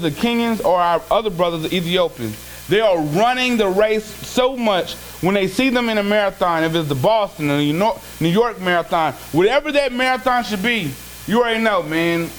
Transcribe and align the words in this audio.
the 0.00 0.10
Kenyans 0.10 0.64
or 0.64 0.80
our 0.80 1.02
other 1.10 1.28
brothers, 1.28 1.68
the 1.68 1.76
Ethiopians. 1.76 2.34
They 2.66 2.80
are 2.80 2.98
running 2.98 3.58
the 3.58 3.68
race 3.68 4.06
so 4.06 4.56
much 4.56 4.94
when 5.20 5.34
they 5.34 5.46
see 5.46 5.68
them 5.68 5.90
in 5.90 5.98
a 5.98 6.02
marathon, 6.02 6.64
if 6.64 6.74
it's 6.74 6.88
the 6.88 6.94
Boston 6.94 7.50
or 7.50 7.58
New 7.58 8.28
York 8.28 8.58
marathon, 8.58 9.12
whatever 9.32 9.70
that 9.72 9.92
marathon 9.92 10.44
should 10.44 10.62
be, 10.62 10.90
you 11.26 11.40
already 11.40 11.62
know, 11.62 11.82
man, 11.82 12.30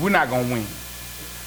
we're 0.00 0.08
not 0.08 0.30
going 0.30 0.48
to 0.48 0.54
win. 0.54 0.66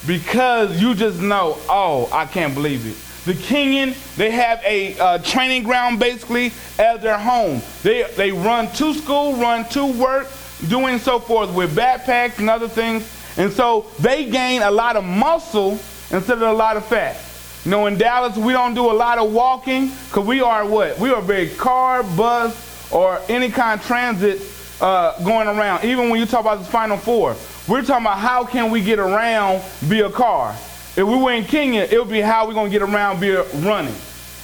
Because 0.06 0.80
you 0.80 0.94
just 0.94 1.20
know, 1.20 1.58
oh, 1.68 2.08
I 2.12 2.26
can't 2.26 2.54
believe 2.54 2.86
it. 2.86 2.94
The 3.24 3.32
Kenyan, 3.32 3.96
they 4.14 4.30
have 4.30 4.62
a 4.64 4.96
uh, 4.96 5.18
training 5.18 5.64
ground 5.64 5.98
basically 5.98 6.52
as 6.78 7.02
their 7.02 7.18
home. 7.18 7.60
They, 7.82 8.04
they 8.14 8.30
run 8.30 8.68
to 8.74 8.94
school, 8.94 9.34
run 9.34 9.68
to 9.70 9.84
work, 9.84 10.28
doing 10.68 11.00
so 11.00 11.18
forth 11.18 11.52
with 11.52 11.74
backpacks 11.74 12.38
and 12.38 12.48
other 12.48 12.68
things. 12.68 13.15
And 13.36 13.52
so 13.52 13.86
they 13.98 14.30
gain 14.30 14.62
a 14.62 14.70
lot 14.70 14.96
of 14.96 15.04
muscle 15.04 15.72
instead 16.10 16.38
of 16.38 16.42
a 16.42 16.52
lot 16.52 16.76
of 16.76 16.86
fat. 16.86 17.16
You 17.64 17.70
know, 17.70 17.86
in 17.86 17.98
Dallas, 17.98 18.36
we 18.36 18.52
don't 18.52 18.74
do 18.74 18.90
a 18.90 18.94
lot 18.94 19.18
of 19.18 19.32
walking 19.32 19.88
because 19.88 20.26
we 20.26 20.40
are 20.40 20.64
what? 20.66 20.98
We 20.98 21.10
are 21.10 21.20
very 21.20 21.48
car, 21.48 22.02
bus, 22.02 22.92
or 22.92 23.20
any 23.28 23.50
kind 23.50 23.80
of 23.80 23.86
transit 23.86 24.40
uh, 24.80 25.20
going 25.24 25.48
around. 25.48 25.84
Even 25.84 26.08
when 26.08 26.20
you 26.20 26.26
talk 26.26 26.42
about 26.42 26.60
the 26.60 26.64
Final 26.64 26.96
Four, 26.96 27.36
we're 27.66 27.82
talking 27.82 28.06
about 28.06 28.18
how 28.18 28.44
can 28.44 28.70
we 28.70 28.82
get 28.82 28.98
around 28.98 29.62
via 29.80 30.10
car. 30.10 30.52
If 30.96 30.98
we 30.98 31.16
were 31.16 31.32
in 31.32 31.44
Kenya, 31.44 31.82
it 31.82 31.98
would 31.98 32.08
be 32.08 32.20
how 32.20 32.46
we're 32.46 32.54
going 32.54 32.70
to 32.70 32.78
get 32.78 32.88
around 32.88 33.18
via 33.18 33.42
running. 33.54 33.94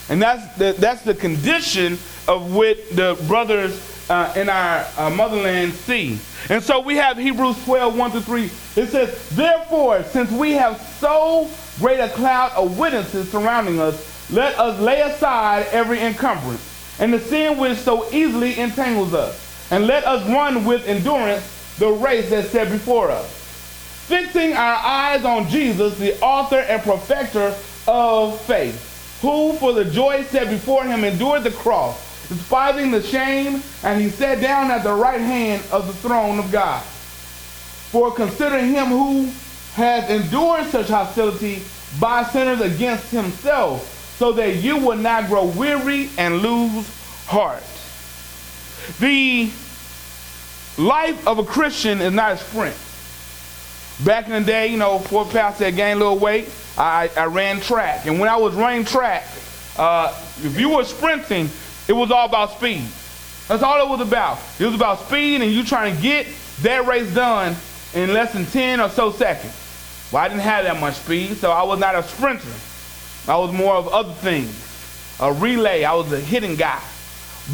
And 0.09 0.21
that's 0.21 0.57
the, 0.57 0.75
that's 0.77 1.03
the 1.03 1.15
condition 1.15 1.93
of 2.27 2.53
what 2.53 2.77
the 2.91 3.17
brothers 3.27 3.92
uh, 4.09 4.33
in 4.35 4.49
our 4.49 4.85
uh, 4.97 5.09
motherland 5.09 5.73
see. 5.73 6.19
And 6.49 6.61
so 6.63 6.79
we 6.79 6.95
have 6.97 7.17
Hebrews 7.17 7.63
12, 7.65 7.97
1 7.97 8.11
through 8.11 8.21
3. 8.21 8.43
It 8.43 8.89
says, 8.89 9.29
Therefore, 9.29 10.03
since 10.03 10.31
we 10.31 10.51
have 10.51 10.79
so 10.99 11.49
great 11.79 11.99
a 11.99 12.09
cloud 12.09 12.51
of 12.53 12.77
witnesses 12.77 13.31
surrounding 13.31 13.79
us, 13.79 14.31
let 14.31 14.57
us 14.57 14.79
lay 14.79 15.01
aside 15.01 15.67
every 15.71 15.99
encumbrance 15.99 16.73
and 16.99 17.13
the 17.13 17.19
sin 17.19 17.57
which 17.57 17.77
so 17.79 18.11
easily 18.13 18.59
entangles 18.59 19.13
us. 19.13 19.39
And 19.71 19.87
let 19.87 20.05
us 20.05 20.27
run 20.27 20.65
with 20.65 20.87
endurance 20.87 21.75
the 21.79 21.89
race 21.89 22.29
that's 22.29 22.49
set 22.49 22.69
before 22.69 23.09
us. 23.09 23.39
Fixing 24.07 24.53
our 24.53 24.75
eyes 24.75 25.25
on 25.25 25.47
Jesus, 25.49 25.97
the 25.97 26.19
author 26.21 26.59
and 26.59 26.81
perfecter 26.81 27.55
of 27.87 28.39
faith, 28.41 29.19
who 29.21 29.53
for 29.53 29.73
the 29.73 29.85
joy 29.85 30.23
set 30.23 30.49
before 30.49 30.83
him 30.83 31.03
endured 31.03 31.43
the 31.43 31.51
cross, 31.51 32.12
despising 32.33 32.91
the 32.91 33.01
shame, 33.01 33.61
and 33.83 34.01
he 34.01 34.09
sat 34.09 34.41
down 34.41 34.71
at 34.71 34.83
the 34.83 34.93
right 34.93 35.21
hand 35.21 35.63
of 35.71 35.87
the 35.87 35.93
throne 35.93 36.39
of 36.39 36.51
God. 36.51 36.83
For 36.83 38.11
consider 38.13 38.59
him 38.59 38.87
who 38.87 39.31
has 39.73 40.09
endured 40.09 40.65
such 40.67 40.87
hostility 40.87 41.61
by 41.99 42.23
sinners 42.23 42.61
against 42.61 43.11
himself, 43.11 44.15
so 44.17 44.31
that 44.33 44.57
you 44.57 44.77
will 44.77 44.97
not 44.97 45.27
grow 45.27 45.45
weary 45.45 46.09
and 46.17 46.39
lose 46.39 46.87
heart. 47.27 47.63
The 48.99 49.51
life 50.77 51.27
of 51.27 51.39
a 51.39 51.43
Christian 51.43 52.01
is 52.01 52.13
not 52.13 52.33
a 52.33 52.37
sprint. 52.37 52.75
Back 54.05 54.25
in 54.25 54.31
the 54.31 54.41
day, 54.41 54.67
you 54.67 54.77
know, 54.77 54.99
before 54.99 55.25
Pastor 55.25 55.65
had 55.65 55.75
gained 55.75 56.01
a 56.01 56.03
little 56.03 56.19
weight, 56.19 56.49
I, 56.77 57.09
I 57.15 57.25
ran 57.25 57.61
track. 57.61 58.07
And 58.07 58.19
when 58.19 58.27
I 58.27 58.37
was 58.37 58.55
running 58.55 58.85
track, 58.85 59.23
uh, 59.77 60.13
if 60.43 60.59
you 60.59 60.69
were 60.69 60.83
sprinting, 60.83 61.49
it 61.87 61.93
was 61.93 62.11
all 62.11 62.25
about 62.25 62.51
speed. 62.51 62.85
That's 63.47 63.63
all 63.63 63.85
it 63.85 63.89
was 63.89 64.01
about. 64.01 64.39
It 64.59 64.65
was 64.65 64.75
about 64.75 64.99
speed 65.01 65.41
and 65.41 65.51
you 65.51 65.63
trying 65.63 65.95
to 65.95 66.01
get 66.01 66.27
that 66.61 66.85
race 66.85 67.13
done 67.13 67.55
in 67.93 68.13
less 68.13 68.33
than 68.33 68.45
10 68.45 68.79
or 68.79 68.89
so 68.89 69.11
seconds. 69.11 69.53
Well, 70.11 70.23
I 70.23 70.27
didn't 70.27 70.41
have 70.41 70.65
that 70.65 70.79
much 70.79 70.95
speed, 70.95 71.37
so 71.37 71.51
I 71.51 71.63
was 71.63 71.79
not 71.79 71.95
a 71.95 72.03
sprinter. 72.03 72.47
I 73.27 73.37
was 73.37 73.51
more 73.51 73.75
of 73.75 73.87
other 73.87 74.13
things. 74.13 74.59
A 75.19 75.31
relay, 75.31 75.83
I 75.83 75.93
was 75.93 76.11
a 76.11 76.19
hitting 76.19 76.55
guy. 76.55 76.81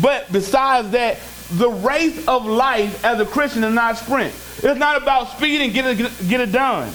But 0.01 0.31
besides 0.31 0.91
that, 0.91 1.19
the 1.51 1.69
race 1.69 2.27
of 2.27 2.45
life 2.45 3.03
as 3.03 3.19
a 3.19 3.25
Christian 3.25 3.63
is 3.63 3.73
not 3.73 3.97
sprint. 3.97 4.33
It's 4.61 4.79
not 4.79 5.01
about 5.01 5.29
speed 5.29 5.61
and 5.61 5.73
get 5.73 5.99
it, 5.99 6.27
get 6.27 6.41
it 6.41 6.51
done. 6.51 6.91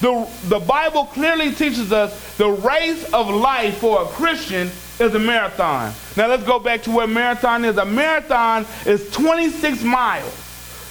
The, 0.00 0.28
the 0.44 0.60
Bible 0.60 1.06
clearly 1.06 1.52
teaches 1.52 1.92
us 1.92 2.36
the 2.36 2.48
race 2.48 3.12
of 3.12 3.28
life 3.28 3.78
for 3.78 4.02
a 4.02 4.06
Christian 4.06 4.70
is 5.00 5.14
a 5.14 5.18
marathon. 5.18 5.92
Now 6.16 6.28
let's 6.28 6.44
go 6.44 6.58
back 6.58 6.82
to 6.84 6.90
what 6.90 7.08
marathon 7.08 7.64
is. 7.64 7.76
A 7.78 7.84
marathon 7.84 8.64
is 8.86 9.10
26 9.10 9.82
miles. 9.82 10.44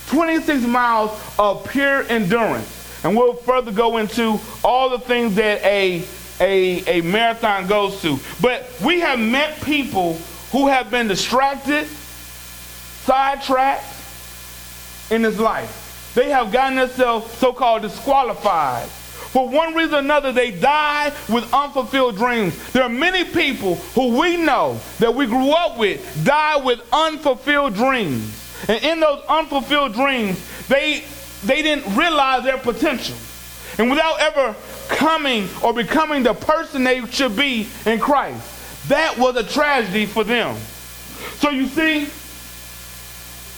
26 0.08 0.66
miles 0.66 1.12
of 1.40 1.68
pure 1.70 2.04
endurance. 2.04 2.74
And 3.04 3.16
we'll 3.16 3.34
further 3.34 3.72
go 3.72 3.98
into 3.98 4.40
all 4.64 4.90
the 4.90 5.00
things 5.00 5.36
that 5.36 5.64
a, 5.64 6.04
a, 6.40 7.00
a 7.00 7.02
marathon 7.02 7.68
goes 7.68 8.02
to. 8.02 8.20
But 8.42 8.70
we 8.84 9.00
have 9.02 9.20
met 9.20 9.62
people 9.62 10.16
who 10.52 10.68
have 10.68 10.90
been 10.90 11.08
distracted, 11.08 11.88
sidetracked 13.06 13.86
in 15.12 15.22
this 15.22 15.40
life. 15.40 16.12
They 16.16 16.30
have 16.30 16.52
gotten 16.52 16.78
themselves 16.78 17.32
so 17.34 17.54
called 17.54 17.84
disqualified. 17.84 18.90
For 19.38 19.48
one 19.48 19.76
reason 19.76 19.94
or 19.94 20.00
another, 20.00 20.32
they 20.32 20.50
die 20.50 21.14
with 21.30 21.54
unfulfilled 21.54 22.16
dreams. 22.16 22.72
There 22.72 22.82
are 22.82 22.90
many 22.90 23.24
people 23.24 23.76
who 23.76 24.20
we 24.20 24.36
know 24.36 24.80
that 24.98 25.14
we 25.14 25.28
grew 25.28 25.52
up 25.52 25.78
with 25.78 26.26
die 26.26 26.58
with 26.58 26.82
unfulfilled 26.92 27.76
dreams. 27.76 28.66
And 28.68 28.84
in 28.84 29.00
those 29.00 29.24
unfulfilled 29.30 29.94
dreams, 29.94 30.44
they, 30.68 31.04
they 31.46 31.62
didn't 31.62 31.96
realize 31.96 32.46
their 32.46 32.58
potential. 32.58 33.16
And 33.78 33.92
without 33.92 34.20
ever 34.22 34.56
coming 34.88 35.48
or 35.64 35.72
becoming 35.72 36.24
the 36.24 36.34
person 36.34 36.84
they 36.84 37.06
should 37.06 37.36
be 37.36 37.68
in 37.86 38.00
Christ, 38.00 38.90
that 38.90 39.20
was 39.20 39.36
a 39.36 39.44
tragedy 39.44 40.08
for 40.08 40.24
them. 40.24 40.56
So 41.36 41.52
you 41.52 41.68
see, 41.68 42.08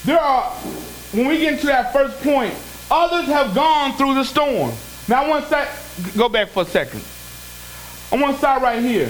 there 0.04 0.20
are, 0.20 0.50
when 1.14 1.26
we 1.26 1.38
get 1.38 1.54
into 1.54 1.68
that 1.68 1.94
first 1.94 2.22
point, 2.22 2.54
others 2.92 3.28
have 3.28 3.56
gone 3.56 3.94
through 3.94 4.16
the 4.16 4.26
storm. 4.26 4.74
Now 5.10 5.24
I 5.24 5.28
want 5.28 5.50
to 5.50 5.68
go 6.16 6.30
back 6.30 6.50
for 6.50 6.62
a 6.62 6.66
second. 6.68 7.02
I 8.12 8.22
want 8.22 8.36
to 8.36 8.38
start 8.38 8.62
right 8.62 8.80
here. 8.80 9.08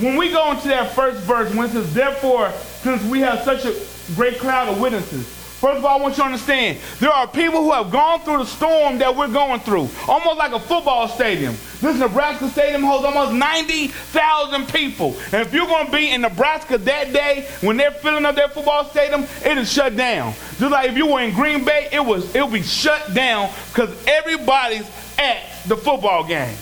When 0.00 0.16
we 0.16 0.30
go 0.32 0.50
into 0.50 0.66
that 0.66 0.90
first 0.90 1.20
verse, 1.20 1.54
when 1.54 1.68
it 1.68 1.72
says, 1.72 1.94
therefore, 1.94 2.50
since 2.82 3.00
we 3.04 3.20
have 3.20 3.42
such 3.42 3.64
a 3.64 3.80
great 4.16 4.38
cloud 4.40 4.68
of 4.68 4.80
witnesses, 4.80 5.44
First 5.64 5.78
of 5.78 5.86
all, 5.86 5.98
I 5.98 6.02
want 6.02 6.18
you 6.18 6.22
to 6.22 6.26
understand 6.26 6.78
there 7.00 7.10
are 7.10 7.26
people 7.26 7.62
who 7.62 7.72
have 7.72 7.90
gone 7.90 8.20
through 8.20 8.36
the 8.36 8.44
storm 8.44 8.98
that 8.98 9.16
we're 9.16 9.28
going 9.28 9.60
through, 9.60 9.88
almost 10.06 10.36
like 10.36 10.52
a 10.52 10.60
football 10.60 11.08
stadium. 11.08 11.56
This 11.80 11.96
Nebraska 11.98 12.50
stadium 12.50 12.82
holds 12.82 13.06
almost 13.06 13.32
90,000 13.32 14.68
people. 14.68 15.16
And 15.32 15.40
if 15.40 15.54
you're 15.54 15.66
going 15.66 15.86
to 15.86 15.92
be 15.92 16.10
in 16.10 16.20
Nebraska 16.20 16.76
that 16.76 17.14
day 17.14 17.48
when 17.62 17.78
they're 17.78 17.92
filling 17.92 18.26
up 18.26 18.34
their 18.34 18.48
football 18.48 18.84
stadium, 18.84 19.24
it 19.42 19.56
is 19.56 19.72
shut 19.72 19.96
down. 19.96 20.34
Just 20.58 20.70
like 20.70 20.90
if 20.90 20.98
you 20.98 21.06
were 21.06 21.20
in 21.20 21.32
Green 21.32 21.64
Bay, 21.64 21.88
it 21.90 22.04
was 22.04 22.34
it 22.34 22.42
will 22.42 22.48
be 22.48 22.62
shut 22.62 23.14
down 23.14 23.50
because 23.68 23.90
everybody's 24.06 24.86
at 25.18 25.42
the 25.66 25.76
football 25.76 26.24
game. 26.24 26.56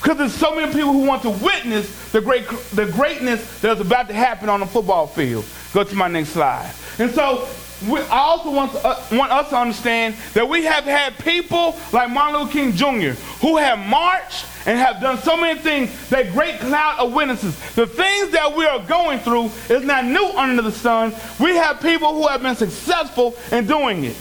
Because 0.00 0.18
there's 0.18 0.34
so 0.34 0.54
many 0.54 0.72
people 0.72 0.92
who 0.92 1.04
want 1.04 1.22
to 1.22 1.30
witness 1.30 2.12
the 2.12 2.20
great 2.20 2.48
the 2.72 2.86
greatness 2.86 3.60
that's 3.60 3.80
about 3.80 4.08
to 4.08 4.14
happen 4.14 4.48
on 4.48 4.60
the 4.60 4.66
football 4.66 5.06
field. 5.06 5.44
Go 5.72 5.84
to 5.84 5.94
my 5.94 6.08
next 6.08 6.30
slide. 6.30 6.72
And 6.98 7.10
so 7.10 7.48
we, 7.86 8.00
I 8.00 8.18
also 8.18 8.50
want, 8.50 8.72
to, 8.72 8.84
uh, 8.84 9.04
want 9.12 9.30
us 9.30 9.50
to 9.50 9.56
understand 9.56 10.16
that 10.34 10.48
we 10.48 10.64
have 10.64 10.84
had 10.84 11.16
people 11.18 11.78
like 11.92 12.10
Martin 12.10 12.40
Luther 12.40 12.52
King 12.52 12.72
Jr. 12.72 13.20
who 13.40 13.56
have 13.56 13.78
marched 13.78 14.46
and 14.66 14.78
have 14.78 15.00
done 15.00 15.18
so 15.18 15.36
many 15.36 15.58
things, 15.60 16.08
that 16.08 16.32
great 16.32 16.58
cloud 16.58 16.98
of 16.98 17.12
witnesses. 17.12 17.56
The 17.74 17.86
things 17.86 18.30
that 18.30 18.54
we 18.56 18.66
are 18.66 18.80
going 18.80 19.20
through 19.20 19.46
is 19.68 19.84
not 19.84 20.04
new 20.04 20.26
under 20.36 20.62
the 20.62 20.72
sun. 20.72 21.14
We 21.38 21.54
have 21.54 21.80
people 21.80 22.14
who 22.14 22.26
have 22.26 22.42
been 22.42 22.56
successful 22.56 23.36
in 23.52 23.66
doing 23.66 24.04
it. 24.04 24.16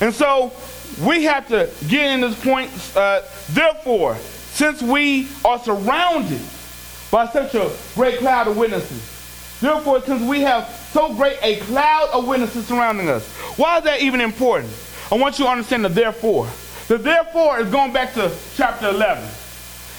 And 0.00 0.14
so 0.14 0.52
we 1.00 1.24
have 1.24 1.48
to 1.48 1.70
get 1.88 2.12
in 2.12 2.20
this 2.20 2.42
point. 2.42 2.70
Uh, 2.94 3.22
therefore, 3.50 4.16
since 4.16 4.82
we 4.82 5.28
are 5.44 5.58
surrounded 5.58 6.40
by 7.10 7.26
such 7.26 7.54
a 7.54 7.70
great 7.94 8.18
cloud 8.18 8.48
of 8.48 8.56
witnesses, 8.56 9.60
therefore, 9.60 10.00
since 10.02 10.22
we 10.22 10.40
have 10.40 10.68
so 10.92 11.14
great 11.14 11.38
a 11.42 11.56
cloud 11.60 12.10
of 12.12 12.28
witnesses 12.28 12.66
surrounding 12.66 13.08
us. 13.08 13.26
Why 13.56 13.78
is 13.78 13.84
that 13.84 14.02
even 14.02 14.20
important? 14.20 14.72
I 15.10 15.16
want 15.16 15.38
you 15.38 15.46
to 15.46 15.50
understand 15.50 15.84
the 15.84 15.88
therefore. 15.88 16.48
The 16.88 16.98
therefore 16.98 17.60
is 17.60 17.70
going 17.70 17.92
back 17.92 18.12
to 18.14 18.30
chapter 18.56 18.90
11. 18.90 19.28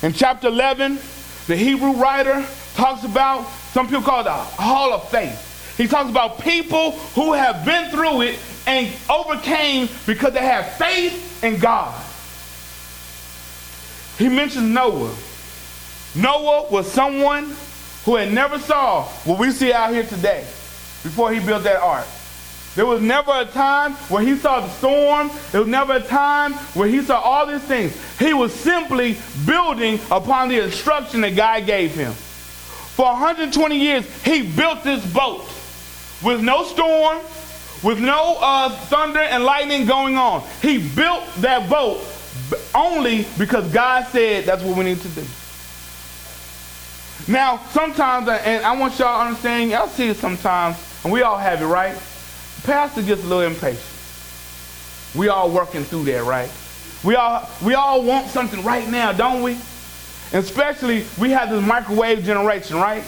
In 0.03 0.13
chapter 0.13 0.47
11, 0.47 1.00
the 1.47 1.56
Hebrew 1.56 1.94
writer 1.94 2.45
talks 2.75 3.03
about, 3.03 3.47
some 3.71 3.88
people 3.88 4.03
call 4.03 4.21
it 4.21 4.25
the 4.25 4.31
hall 4.31 4.94
of 4.94 5.09
faith. 5.09 5.52
He 5.77 5.87
talks 5.87 6.09
about 6.09 6.39
people 6.39 6.91
who 7.15 7.33
have 7.33 7.65
been 7.65 7.89
through 7.89 8.21
it 8.21 8.39
and 8.67 8.91
overcame 9.09 9.89
because 10.05 10.33
they 10.33 10.45
have 10.45 10.73
faith 10.73 11.43
in 11.43 11.59
God. 11.59 11.99
He 14.17 14.29
mentions 14.29 14.69
Noah. 14.69 15.13
Noah 16.15 16.69
was 16.69 16.91
someone 16.91 17.55
who 18.05 18.15
had 18.15 18.31
never 18.31 18.59
saw 18.59 19.03
what 19.25 19.39
we 19.39 19.49
see 19.51 19.73
out 19.73 19.91
here 19.91 20.03
today 20.03 20.41
before 21.01 21.33
he 21.33 21.39
built 21.39 21.63
that 21.63 21.81
ark. 21.81 22.05
There 22.75 22.85
was 22.85 23.01
never 23.01 23.31
a 23.31 23.45
time 23.45 23.93
where 24.09 24.23
he 24.23 24.35
saw 24.35 24.59
the 24.59 24.69
storm. 24.69 25.31
There 25.51 25.61
was 25.61 25.69
never 25.69 25.93
a 25.93 26.01
time 26.01 26.53
where 26.73 26.87
he 26.87 27.01
saw 27.01 27.19
all 27.19 27.45
these 27.45 27.61
things. 27.61 27.95
He 28.19 28.33
was 28.33 28.53
simply 28.53 29.17
building 29.45 29.99
upon 30.09 30.49
the 30.49 30.63
instruction 30.63 31.21
that 31.21 31.35
God 31.35 31.65
gave 31.65 31.93
him. 31.93 32.13
For 32.13 33.05
120 33.05 33.75
years, 33.77 34.23
he 34.23 34.43
built 34.43 34.83
this 34.83 35.05
boat 35.13 35.45
with 36.23 36.41
no 36.41 36.63
storm, 36.63 37.19
with 37.83 37.99
no 37.99 38.37
uh, 38.39 38.69
thunder 38.69 39.19
and 39.19 39.43
lightning 39.43 39.85
going 39.85 40.17
on. 40.17 40.43
He 40.61 40.77
built 40.77 41.23
that 41.37 41.69
boat 41.69 42.01
only 42.73 43.25
because 43.37 43.71
God 43.71 44.07
said 44.07 44.45
that's 44.45 44.63
what 44.63 44.77
we 44.77 44.83
need 44.83 45.01
to 45.01 45.09
do. 45.09 45.23
Now, 47.27 47.57
sometimes, 47.69 48.27
and 48.27 48.65
I 48.65 48.75
want 48.75 48.99
y'all 48.99 49.19
to 49.19 49.27
understand, 49.27 49.71
y'all 49.71 49.87
see 49.87 50.09
it 50.09 50.17
sometimes, 50.17 50.77
and 51.03 51.13
we 51.13 51.21
all 51.21 51.37
have 51.37 51.61
it, 51.61 51.65
right? 51.65 51.95
Pastor 52.63 53.01
gets 53.01 53.23
a 53.23 53.27
little 53.27 53.43
impatient. 53.43 53.89
We 55.15 55.29
all 55.29 55.49
working 55.49 55.83
through 55.83 56.03
that, 56.05 56.23
right? 56.23 56.51
We 57.03 57.15
all 57.15 57.49
we 57.63 57.75
all 57.75 58.01
want 58.03 58.27
something 58.27 58.63
right 58.63 58.87
now, 58.89 59.11
don't 59.11 59.43
we? 59.43 59.57
Especially 60.31 61.05
we 61.19 61.31
have 61.31 61.49
this 61.49 61.63
microwave 61.65 62.23
generation, 62.23 62.77
right? 62.77 63.03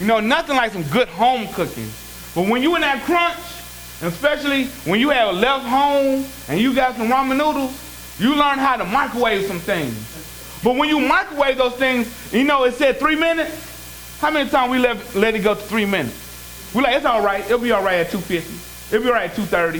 You 0.00 0.06
know, 0.06 0.20
nothing 0.20 0.56
like 0.56 0.72
some 0.72 0.84
good 0.84 1.08
home 1.08 1.48
cooking. 1.48 1.90
But 2.36 2.48
when 2.48 2.62
you 2.62 2.74
in 2.74 2.82
that 2.82 3.02
crunch, 3.04 3.38
especially 4.02 4.66
when 4.84 5.00
you 5.00 5.08
have 5.08 5.34
left 5.34 5.64
home 5.64 6.22
and 6.50 6.60
you 6.60 6.74
got 6.74 6.94
some 6.94 7.08
ramen 7.08 7.38
noodles, 7.38 7.72
you 8.20 8.34
learn 8.34 8.58
how 8.58 8.76
to 8.76 8.84
microwave 8.84 9.46
some 9.46 9.58
things. 9.58 9.94
But 10.62 10.76
when 10.76 10.90
you 10.90 11.00
microwave 11.00 11.56
those 11.56 11.72
things, 11.76 12.34
you 12.34 12.44
know, 12.44 12.64
it 12.64 12.74
said 12.74 12.98
three 12.98 13.16
minutes. 13.16 14.18
How 14.20 14.30
many 14.30 14.50
times 14.50 14.70
we 14.70 14.78
let, 14.78 15.14
let 15.14 15.34
it 15.34 15.38
go 15.38 15.54
to 15.54 15.60
three 15.60 15.86
minutes? 15.86 16.72
We 16.74 16.82
like, 16.82 16.96
it's 16.96 17.06
all 17.06 17.22
right. 17.22 17.42
It'll 17.42 17.58
be 17.58 17.72
all 17.72 17.82
right 17.82 18.00
at 18.00 18.10
250. 18.10 18.94
It'll 18.94 19.02
be 19.02 19.08
all 19.08 19.14
right 19.14 19.30
at 19.30 19.36
230. 19.36 19.78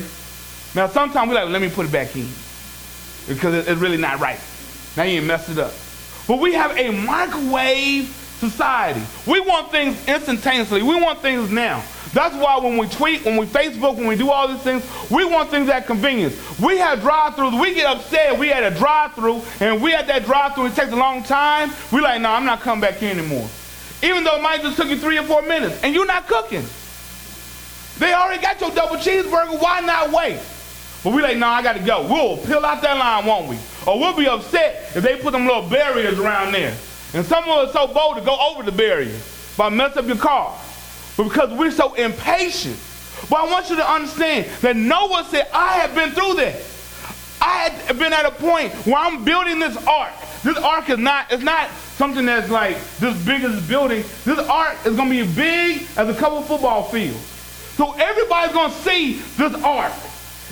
Now, 0.75 0.87
sometimes 0.89 1.29
we 1.29 1.35
like, 1.35 1.51
let 1.51 1.61
me 1.61 1.69
put 1.69 1.85
it 1.85 1.93
back 1.93 2.17
in 2.17 2.27
because 3.29 3.69
it's 3.69 3.81
really 3.81 3.99
not 3.99 4.19
right. 4.19 4.41
Now 4.97 5.03
you 5.03 5.21
messed 5.21 5.51
it 5.51 5.59
up. 5.59 5.75
But 6.27 6.39
we 6.39 6.55
have 6.55 6.75
a 6.75 6.91
microwave 6.91 8.07
society. 8.39 9.03
We 9.27 9.41
want 9.41 9.71
things 9.71 10.09
instantaneously. 10.09 10.83
We 10.83 10.99
want 10.99 11.21
things 11.21 11.51
now. 11.51 11.85
That's 12.13 12.35
why 12.37 12.59
when 12.59 12.79
we 12.79 12.89
tweet, 12.89 13.25
when 13.25 13.37
we 13.37 13.47
Facebook, 13.47 13.97
when 13.97 14.07
we 14.07 14.17
do 14.17 14.31
all 14.31 14.49
these 14.49 14.63
things, 14.63 14.83
we 15.11 15.25
want 15.25 15.51
things 15.51 15.69
at 15.69 15.87
convenience. 15.87 16.35
We 16.59 16.79
have 16.79 17.01
drive-throughs. 17.01 17.61
We 17.61 17.75
get 17.75 17.87
upset. 17.87 18.39
We 18.39 18.49
had 18.49 18.63
a 18.63 18.77
drive-through, 18.77 19.43
and 19.61 19.83
we 19.83 19.91
had 19.91 20.07
that 20.07 20.25
drive-through. 20.25 20.67
It 20.67 20.75
takes 20.75 20.93
a 20.93 20.97
long 20.97 21.23
time. 21.23 21.71
We 21.93 22.01
like, 22.01 22.21
no, 22.21 22.31
I'm 22.31 22.45
not 22.45 22.61
coming 22.61 22.81
back 22.81 22.95
here 22.95 23.11
anymore. 23.11 23.49
Even 24.03 24.25
though 24.25 24.37
it 24.37 24.43
might 24.43 24.63
just 24.63 24.77
took 24.77 24.89
you 24.89 24.97
three 24.97 25.19
or 25.19 25.25
four 25.25 25.43
minutes, 25.43 25.83
and 25.83 25.95
you're 25.95 26.07
not 26.07 26.27
cooking. 26.27 26.65
They 27.99 28.13
already 28.13 28.43
got 28.43 28.61
your 28.61 28.71
double 28.71 28.97
cheeseburger. 28.97 29.61
Why 29.61 29.81
not 29.81 30.13
wait? 30.13 30.39
But 31.03 31.13
we 31.13 31.23
like, 31.23 31.37
no, 31.37 31.49
I 31.49 31.63
got 31.63 31.75
to 31.75 31.83
go. 31.83 32.07
We'll 32.07 32.37
peel 32.39 32.65
out 32.65 32.83
that 32.83 32.99
line, 32.99 33.25
won't 33.27 33.49
we? 33.49 33.59
Or 33.87 33.99
we'll 33.99 34.17
be 34.17 34.27
upset 34.27 34.97
if 34.97 35.03
they 35.03 35.17
put 35.17 35.33
them 35.33 35.47
little 35.47 35.69
barriers 35.69 36.19
around 36.19 36.53
there. 36.53 36.77
And 37.15 37.25
some 37.25 37.45
of 37.45 37.69
us 37.69 37.73
so 37.73 37.87
bold 37.87 38.17
to 38.17 38.23
go 38.23 38.37
over 38.51 38.63
the 38.63 38.73
barrier, 38.73 39.19
by 39.57 39.69
mess 39.69 39.97
up 39.97 40.07
your 40.07 40.17
car. 40.17 40.59
But 41.17 41.25
because 41.25 41.51
we're 41.59 41.71
so 41.71 41.95
impatient. 41.95 42.77
But 43.31 43.37
I 43.37 43.51
want 43.51 43.71
you 43.71 43.77
to 43.77 43.91
understand 43.91 44.47
that 44.61 44.77
Noah 44.77 45.27
said, 45.31 45.49
I 45.53 45.79
have 45.79 45.95
been 45.95 46.11
through 46.11 46.35
this. 46.35 46.75
I 47.41 47.69
had 47.69 47.99
been 47.99 48.13
at 48.13 48.25
a 48.25 48.31
point 48.31 48.73
where 48.87 48.97
I'm 48.97 49.25
building 49.25 49.59
this 49.59 49.77
ark. 49.87 50.13
This 50.43 50.57
ark 50.59 50.89
is 50.91 50.99
not, 50.99 51.33
it's 51.33 51.43
not 51.43 51.71
something 51.71 52.27
that's 52.27 52.51
like 52.51 52.77
this 52.99 53.17
big 53.25 53.43
as 53.43 53.55
this 53.55 53.69
building. 53.69 54.05
This 54.25 54.39
ark 54.49 54.77
is 54.85 54.97
going 54.97 55.09
to 55.09 55.15
be 55.15 55.21
as 55.21 55.35
big 55.35 55.87
as 55.97 56.09
a 56.09 56.15
couple 56.19 56.41
football 56.43 56.85
fields. 56.85 57.19
So 57.77 57.93
everybody's 57.93 58.53
going 58.53 58.71
to 58.71 58.77
see 58.77 59.15
this 59.37 59.55
ark. 59.63 59.93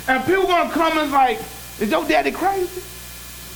And 0.09 0.25
people 0.25 0.45
going 0.45 0.69
to 0.69 0.75
come 0.75 0.99
and 0.99 1.11
like, 1.11 1.39
is 1.81 1.91
your 1.91 2.07
daddy 2.07 2.31
crazy? 2.31 2.83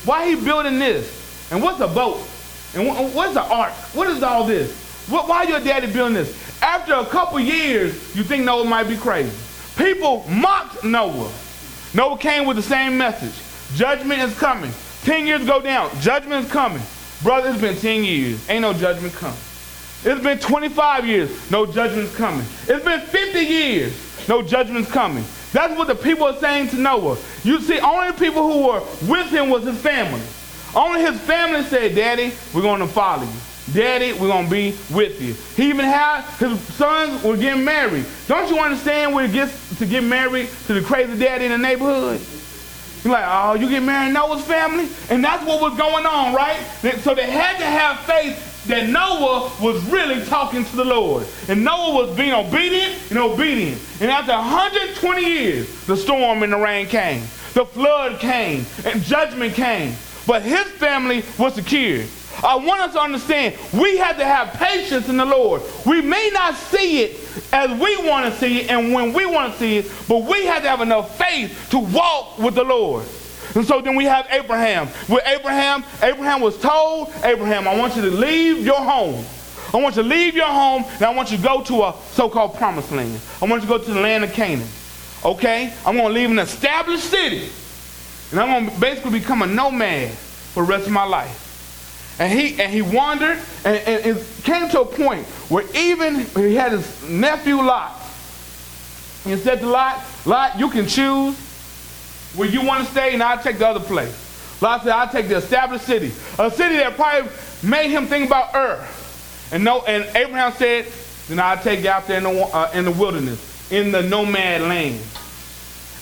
Why 0.06 0.28
he 0.28 0.42
building 0.42 0.78
this? 0.78 1.50
And 1.50 1.62
what's 1.62 1.80
a 1.80 1.88
boat? 1.88 2.26
And 2.74 2.86
what's 3.14 3.32
an 3.32 3.44
ark? 3.50 3.72
What 3.94 4.08
is 4.08 4.22
all 4.22 4.44
this? 4.44 5.06
What, 5.08 5.28
why 5.28 5.44
your 5.44 5.60
daddy 5.60 5.92
building 5.92 6.14
this? 6.14 6.47
After 6.60 6.94
a 6.94 7.04
couple 7.06 7.38
years, 7.40 7.94
you 8.16 8.24
think 8.24 8.44
Noah 8.44 8.64
might 8.64 8.88
be 8.88 8.96
crazy. 8.96 9.36
People 9.76 10.24
mocked 10.28 10.82
Noah. 10.84 11.32
Noah 11.94 12.18
came 12.18 12.46
with 12.46 12.56
the 12.56 12.62
same 12.62 12.98
message. 12.98 13.34
Judgment 13.76 14.20
is 14.20 14.36
coming. 14.38 14.72
Ten 15.02 15.26
years 15.26 15.46
go 15.46 15.60
down. 15.60 15.90
Judgment 16.00 16.46
is 16.46 16.50
coming. 16.50 16.82
Brother, 17.22 17.50
it's 17.50 17.60
been 17.60 17.76
10 17.76 18.04
years. 18.04 18.48
Ain't 18.48 18.62
no 18.62 18.72
judgment 18.72 19.12
coming. 19.14 19.38
It's 20.04 20.22
been 20.22 20.38
25 20.38 21.06
years. 21.06 21.50
No 21.50 21.66
judgment's 21.66 22.14
coming. 22.14 22.46
It's 22.68 22.84
been 22.84 23.00
50 23.00 23.38
years. 23.40 24.28
No 24.28 24.42
judgment's 24.42 24.90
coming. 24.90 25.24
That's 25.52 25.76
what 25.76 25.88
the 25.88 25.94
people 25.94 26.26
are 26.26 26.36
saying 26.36 26.68
to 26.68 26.76
Noah. 26.76 27.18
You 27.42 27.60
see, 27.60 27.80
only 27.80 28.12
people 28.12 28.52
who 28.52 28.68
were 28.68 28.80
with 29.08 29.30
him 29.30 29.48
was 29.50 29.64
his 29.64 29.78
family. 29.78 30.22
Only 30.76 31.00
his 31.00 31.18
family 31.20 31.62
said, 31.62 31.94
Daddy, 31.94 32.32
we're 32.54 32.62
going 32.62 32.80
to 32.80 32.86
follow 32.86 33.24
you. 33.24 33.30
Daddy, 33.72 34.12
we're 34.12 34.28
going 34.28 34.46
to 34.46 34.50
be 34.50 34.76
with 34.90 35.20
you. 35.20 35.34
He 35.56 35.68
even 35.68 35.84
had 35.84 36.22
his 36.38 36.58
sons 36.74 37.22
were 37.22 37.36
getting 37.36 37.64
married. 37.64 38.06
Don't 38.26 38.48
you 38.48 38.58
understand 38.58 39.14
when 39.14 39.28
it 39.28 39.32
gets 39.32 39.78
to 39.78 39.86
get 39.86 40.02
married 40.04 40.48
to 40.66 40.74
the 40.74 40.80
crazy 40.80 41.18
daddy 41.18 41.44
in 41.44 41.50
the 41.50 41.58
neighborhood? 41.58 42.20
You're 43.04 43.12
like, 43.12 43.24
oh, 43.26 43.54
you 43.54 43.68
get 43.68 43.82
married 43.82 44.12
Noah's 44.14 44.44
family? 44.44 44.88
And 45.10 45.22
that's 45.22 45.44
what 45.44 45.60
was 45.60 45.76
going 45.76 46.06
on, 46.06 46.34
right? 46.34 46.58
So 47.00 47.14
they 47.14 47.30
had 47.30 47.58
to 47.58 47.64
have 47.64 48.00
faith 48.00 48.66
that 48.66 48.88
Noah 48.88 49.52
was 49.60 49.82
really 49.90 50.24
talking 50.26 50.64
to 50.64 50.76
the 50.76 50.84
Lord. 50.84 51.26
And 51.48 51.64
Noah 51.64 51.94
was 51.94 52.16
being 52.16 52.32
obedient 52.32 52.96
and 53.10 53.18
obedient. 53.18 53.80
And 54.00 54.10
after 54.10 54.32
120 54.32 55.22
years, 55.22 55.86
the 55.86 55.96
storm 55.96 56.42
and 56.42 56.52
the 56.52 56.58
rain 56.58 56.86
came. 56.86 57.22
The 57.54 57.64
flood 57.64 58.18
came 58.18 58.66
and 58.84 59.02
judgment 59.02 59.54
came. 59.54 59.94
But 60.26 60.42
his 60.42 60.66
family 60.72 61.22
was 61.38 61.54
secured. 61.54 62.08
I 62.42 62.56
want 62.56 62.80
us 62.80 62.92
to 62.92 63.00
understand 63.00 63.56
we 63.72 63.96
have 63.98 64.16
to 64.18 64.24
have 64.24 64.52
patience 64.54 65.08
in 65.08 65.16
the 65.16 65.24
Lord. 65.24 65.62
We 65.84 66.00
may 66.00 66.30
not 66.32 66.54
see 66.54 67.02
it 67.02 67.20
as 67.52 67.70
we 67.80 67.96
want 68.08 68.32
to 68.32 68.38
see 68.38 68.60
it 68.60 68.70
and 68.70 68.92
when 68.92 69.12
we 69.12 69.26
want 69.26 69.52
to 69.52 69.58
see 69.58 69.78
it, 69.78 69.92
but 70.08 70.24
we 70.24 70.46
have 70.46 70.62
to 70.62 70.68
have 70.68 70.80
enough 70.80 71.18
faith 71.18 71.68
to 71.70 71.78
walk 71.78 72.38
with 72.38 72.54
the 72.54 72.64
Lord. 72.64 73.04
And 73.54 73.66
so 73.66 73.80
then 73.80 73.96
we 73.96 74.04
have 74.04 74.26
Abraham. 74.30 74.88
With 75.08 75.26
Abraham, 75.26 75.84
Abraham 76.02 76.40
was 76.40 76.58
told, 76.60 77.12
Abraham, 77.24 77.66
I 77.66 77.76
want 77.76 77.96
you 77.96 78.02
to 78.02 78.10
leave 78.10 78.64
your 78.64 78.80
home. 78.80 79.24
I 79.74 79.78
want 79.78 79.96
you 79.96 80.02
to 80.02 80.08
leave 80.08 80.34
your 80.34 80.46
home 80.46 80.84
and 80.94 81.02
I 81.02 81.14
want 81.14 81.30
you 81.30 81.38
to 81.38 81.42
go 81.42 81.62
to 81.62 81.82
a 81.84 81.94
so-called 82.12 82.54
promised 82.54 82.92
land. 82.92 83.20
I 83.42 83.46
want 83.46 83.62
you 83.62 83.68
to 83.68 83.78
go 83.78 83.84
to 83.84 83.92
the 83.92 84.00
land 84.00 84.24
of 84.24 84.32
Canaan. 84.32 84.68
Okay? 85.24 85.74
I'm 85.84 85.96
going 85.96 86.08
to 86.08 86.14
leave 86.14 86.30
an 86.30 86.38
established 86.38 87.04
city. 87.04 87.48
And 88.30 88.40
I'm 88.40 88.64
going 88.64 88.74
to 88.74 88.80
basically 88.80 89.18
become 89.18 89.42
a 89.42 89.46
nomad 89.46 90.10
for 90.10 90.62
the 90.62 90.68
rest 90.68 90.86
of 90.86 90.92
my 90.92 91.04
life. 91.04 91.47
And 92.18 92.32
he 92.32 92.60
and 92.60 92.72
he 92.72 92.82
wandered 92.82 93.38
and, 93.64 93.76
and 93.76 94.06
it 94.06 94.26
came 94.42 94.68
to 94.70 94.80
a 94.80 94.84
point 94.84 95.26
where 95.48 95.64
even 95.76 96.20
he 96.20 96.54
had 96.54 96.72
his 96.72 97.08
nephew 97.08 97.56
Lot. 97.56 97.92
He 99.24 99.36
said 99.36 99.60
to 99.60 99.66
Lot, 99.66 100.00
Lot, 100.26 100.58
you 100.58 100.68
can 100.70 100.86
choose 100.86 101.36
where 102.34 102.48
you 102.48 102.64
want 102.64 102.84
to 102.84 102.90
stay 102.90 103.14
and 103.14 103.22
I'll 103.22 103.42
take 103.42 103.58
the 103.58 103.68
other 103.68 103.80
place. 103.80 104.60
Lot 104.60 104.82
said, 104.82 104.92
I'll 104.92 105.08
take 105.08 105.28
the 105.28 105.36
established 105.36 105.84
city. 105.84 106.12
A 106.38 106.50
city 106.50 106.76
that 106.76 106.96
probably 106.96 107.30
made 107.62 107.90
him 107.90 108.06
think 108.06 108.26
about 108.26 108.54
Ur. 108.54 108.86
And 109.52 109.64
no, 109.64 109.82
and 109.82 110.04
Abraham 110.16 110.52
said, 110.52 110.86
then 111.28 111.38
I'll 111.38 111.62
take 111.62 111.84
you 111.84 111.90
out 111.90 112.06
there 112.06 112.18
in 112.18 112.24
the, 112.24 112.30
uh, 112.30 112.70
in 112.74 112.84
the 112.84 112.90
wilderness, 112.90 113.70
in 113.70 113.92
the 113.92 114.02
nomad 114.02 114.62
land. 114.62 115.00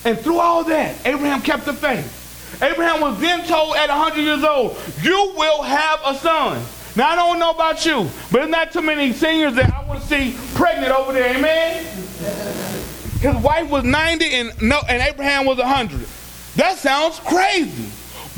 And 0.05 0.19
through 0.19 0.39
all 0.39 0.65
that, 0.65 0.97
Abraham 1.05 1.43
kept 1.43 1.65
the 1.65 1.73
faith. 1.73 2.26
Abraham 2.63 3.01
was 3.01 3.21
then 3.21 3.47
told 3.47 3.77
at 3.77 3.89
100 3.89 4.21
years 4.21 4.43
old, 4.43 4.79
You 5.03 5.35
will 5.37 5.63
have 5.63 6.01
a 6.05 6.15
son. 6.15 6.63
Now, 6.97 7.11
I 7.11 7.17
don't 7.17 7.39
know 7.39 7.51
about 7.51 7.85
you, 7.85 8.09
but 8.33 8.39
there's 8.39 8.49
not 8.51 8.73
too 8.73 8.81
many 8.81 9.13
seniors 9.13 9.55
that 9.55 9.71
I 9.71 9.87
want 9.87 10.01
to 10.01 10.07
see 10.07 10.35
pregnant 10.55 10.93
over 10.93 11.13
there. 11.13 11.37
Amen? 11.37 11.85
His 13.21 13.37
wife 13.37 13.71
was 13.71 13.85
90 13.85 14.25
and, 14.25 14.63
no, 14.63 14.81
and 14.89 15.03
Abraham 15.03 15.45
was 15.45 15.59
100. 15.59 16.07
That 16.57 16.79
sounds 16.79 17.19
crazy. 17.21 17.91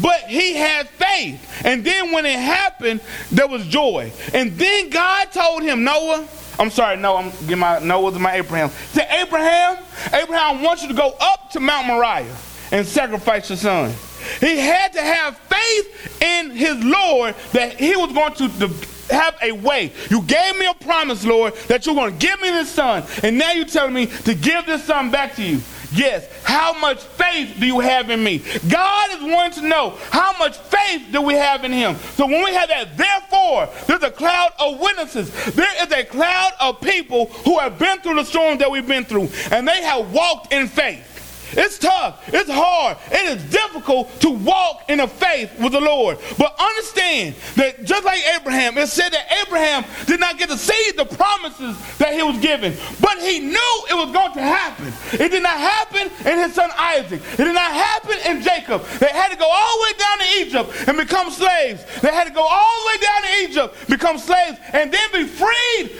But 0.02 0.22
he 0.22 0.54
had 0.54 0.88
faith. 0.88 1.64
And 1.64 1.84
then 1.84 2.12
when 2.12 2.26
it 2.26 2.38
happened, 2.38 3.00
there 3.30 3.46
was 3.46 3.66
joy. 3.66 4.12
And 4.34 4.52
then 4.58 4.90
God 4.90 5.30
told 5.30 5.62
him, 5.62 5.84
Noah, 5.84 6.26
I'm 6.58 6.70
sorry, 6.70 6.96
no, 6.96 7.16
I'm 7.16 7.30
getting 7.42 7.58
my 7.58 7.78
Noah 7.78 8.12
to 8.12 8.18
my 8.18 8.34
Abraham. 8.34 8.70
To 8.94 9.14
Abraham, 9.14 9.78
Abraham 10.12 10.62
wants 10.62 10.82
you 10.82 10.88
to 10.88 10.94
go 10.94 11.14
up 11.20 11.50
to 11.52 11.60
Mount 11.60 11.86
Moriah 11.86 12.36
and 12.70 12.86
sacrifice 12.86 13.48
your 13.48 13.58
son. 13.58 13.94
He 14.40 14.58
had 14.58 14.92
to 14.92 15.00
have 15.00 15.38
faith 15.38 16.22
in 16.22 16.50
his 16.50 16.82
Lord 16.84 17.34
that 17.52 17.78
he 17.78 17.96
was 17.96 18.12
going 18.12 18.34
to 18.34 18.68
have 19.10 19.36
a 19.42 19.52
way. 19.52 19.92
You 20.10 20.22
gave 20.22 20.58
me 20.58 20.66
a 20.66 20.74
promise, 20.74 21.24
Lord, 21.24 21.54
that 21.68 21.86
you're 21.86 21.94
going 21.94 22.12
to 22.12 22.18
give 22.18 22.40
me 22.40 22.50
this 22.50 22.70
son, 22.70 23.04
and 23.22 23.38
now 23.38 23.52
you're 23.52 23.64
telling 23.64 23.94
me 23.94 24.06
to 24.06 24.34
give 24.34 24.66
this 24.66 24.84
son 24.84 25.10
back 25.10 25.34
to 25.36 25.42
you. 25.42 25.60
Yes. 25.92 26.28
How 26.42 26.78
much 26.78 27.02
faith 27.02 27.56
do 27.58 27.66
you 27.66 27.80
have 27.80 28.10
in 28.10 28.22
me? 28.22 28.42
God 28.68 29.10
is 29.12 29.22
wanting 29.22 29.62
to 29.62 29.68
know 29.68 29.98
how 30.10 30.36
much 30.38 30.56
faith 30.56 31.06
do 31.10 31.22
we 31.22 31.34
have 31.34 31.64
in 31.64 31.72
him. 31.72 31.96
So 31.96 32.26
when 32.26 32.44
we 32.44 32.52
have 32.52 32.68
that, 32.68 32.96
Therefore, 32.96 33.68
there's 33.86 34.02
a 34.02 34.10
cloud 34.10 34.52
of 34.58 34.80
witnesses. 34.80 35.32
There 35.54 35.84
is 35.84 35.92
a 35.92 36.04
cloud 36.04 36.52
of 36.60 36.80
people 36.80 37.26
who 37.44 37.58
have 37.58 37.78
been 37.78 38.00
through 38.00 38.16
the 38.16 38.24
storm 38.24 38.58
that 38.58 38.70
we've 38.70 38.86
been 38.86 39.04
through, 39.04 39.28
and 39.50 39.66
they 39.66 39.82
have 39.82 40.12
walked 40.12 40.52
in 40.52 40.66
faith. 40.66 41.17
It's 41.52 41.78
tough. 41.78 42.22
It's 42.28 42.50
hard. 42.50 42.98
It 43.10 43.38
is 43.38 43.44
difficult 43.50 44.20
to 44.20 44.30
walk 44.30 44.84
in 44.88 45.00
a 45.00 45.08
faith 45.08 45.58
with 45.58 45.72
the 45.72 45.80
Lord. 45.80 46.18
But 46.38 46.54
understand 46.58 47.34
that 47.56 47.84
just 47.84 48.04
like 48.04 48.20
Abraham, 48.36 48.76
it 48.78 48.88
said 48.88 49.10
that 49.10 49.46
Abraham 49.46 49.84
did 50.06 50.20
not 50.20 50.38
get 50.38 50.48
to 50.50 50.58
see 50.58 50.92
the 50.96 51.04
promises 51.04 51.76
that 51.98 52.14
he 52.14 52.22
was 52.22 52.38
given, 52.38 52.74
but 53.00 53.18
he 53.18 53.40
knew 53.40 53.74
it 53.90 53.94
was 53.94 54.12
going 54.12 54.32
to 54.34 54.42
happen. 54.42 54.92
It 55.12 55.30
did 55.30 55.42
not 55.42 55.58
happen 55.58 56.10
in 56.26 56.38
his 56.38 56.54
son 56.54 56.70
Isaac. 56.76 57.20
It 57.32 57.44
did 57.44 57.54
not 57.54 57.72
happen 57.72 58.18
in 58.26 58.42
Jacob. 58.42 58.84
They 58.98 59.08
had 59.08 59.30
to 59.30 59.36
go 59.36 59.48
all 59.48 59.78
the 59.78 59.82
way 59.84 59.92
down 59.98 60.18
to 60.18 60.24
Egypt 60.40 60.88
and 60.88 60.96
become 60.96 61.30
slaves. 61.30 61.84
They 62.00 62.12
had 62.12 62.26
to 62.26 62.32
go 62.32 62.42
all 62.42 62.82
the 62.82 62.86
way 62.88 62.96
down 62.98 63.22
to 63.22 63.50
Egypt, 63.50 63.88
become 63.88 64.18
slaves, 64.18 64.58
and 64.72 64.92
then 64.92 65.12
be 65.12 65.24
freed 65.24 65.90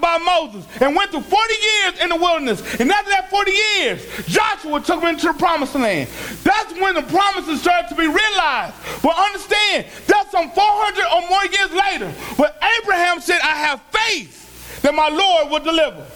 by 0.00 0.18
Moses 0.18 0.66
and 0.80 0.94
went 0.94 1.10
through 1.10 1.22
40 1.22 1.54
years 1.54 2.00
in 2.00 2.08
the 2.10 2.16
wilderness. 2.16 2.60
And 2.80 2.90
after 2.90 3.10
that 3.10 3.30
40 3.30 3.50
years, 3.50 4.06
Joshua 4.26 4.80
took 4.86 5.00
them 5.00 5.10
into 5.10 5.26
the 5.26 5.34
promised 5.34 5.74
land. 5.74 6.08
That's 6.42 6.72
when 6.80 6.94
the 6.94 7.02
promises 7.02 7.60
started 7.60 7.88
to 7.88 7.94
be 7.94 8.06
realized. 8.06 8.74
But 9.02 9.18
understand, 9.18 9.86
that's 10.06 10.30
some 10.30 10.50
400 10.50 11.04
or 11.12 11.28
more 11.28 11.44
years 11.44 11.72
later. 11.72 12.12
But 12.38 12.56
Abraham 12.80 13.20
said, 13.20 13.40
I 13.42 13.56
have 13.56 13.82
faith 13.90 14.80
that 14.82 14.94
my 14.94 15.08
Lord 15.08 15.50
will 15.50 15.60
deliver. 15.60 16.06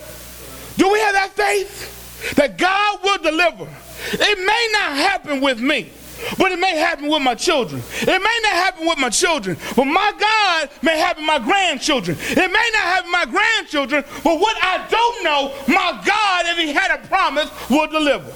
Do 0.76 0.90
we 0.90 1.00
have 1.00 1.14
that 1.14 1.30
faith? 1.30 2.34
That 2.36 2.56
God 2.56 3.00
will 3.02 3.18
deliver. 3.18 3.68
It 4.12 4.38
may 4.38 4.68
not 4.72 4.96
happen 4.96 5.40
with 5.40 5.60
me. 5.60 5.90
But 6.38 6.52
it 6.52 6.58
may 6.58 6.76
happen 6.76 7.08
with 7.08 7.22
my 7.22 7.34
children. 7.34 7.82
It 8.02 8.06
may 8.06 8.40
not 8.42 8.52
happen 8.52 8.86
with 8.86 8.98
my 8.98 9.08
children, 9.08 9.56
but 9.74 9.86
my 9.86 10.12
God 10.18 10.68
may 10.82 10.98
happen 10.98 11.22
with 11.22 11.28
my 11.28 11.38
grandchildren. 11.38 12.16
It 12.20 12.36
may 12.36 12.70
not 12.74 12.82
happen 12.82 13.10
with 13.10 13.12
my 13.12 13.24
grandchildren, 13.24 14.04
but 14.22 14.38
what 14.38 14.56
I 14.62 14.86
don't 14.90 15.24
know, 15.24 15.54
my 15.66 16.02
God, 16.04 16.44
if 16.46 16.58
He 16.58 16.74
had 16.74 16.90
a 16.90 17.06
promise, 17.08 17.50
will 17.70 17.86
deliver. 17.86 18.30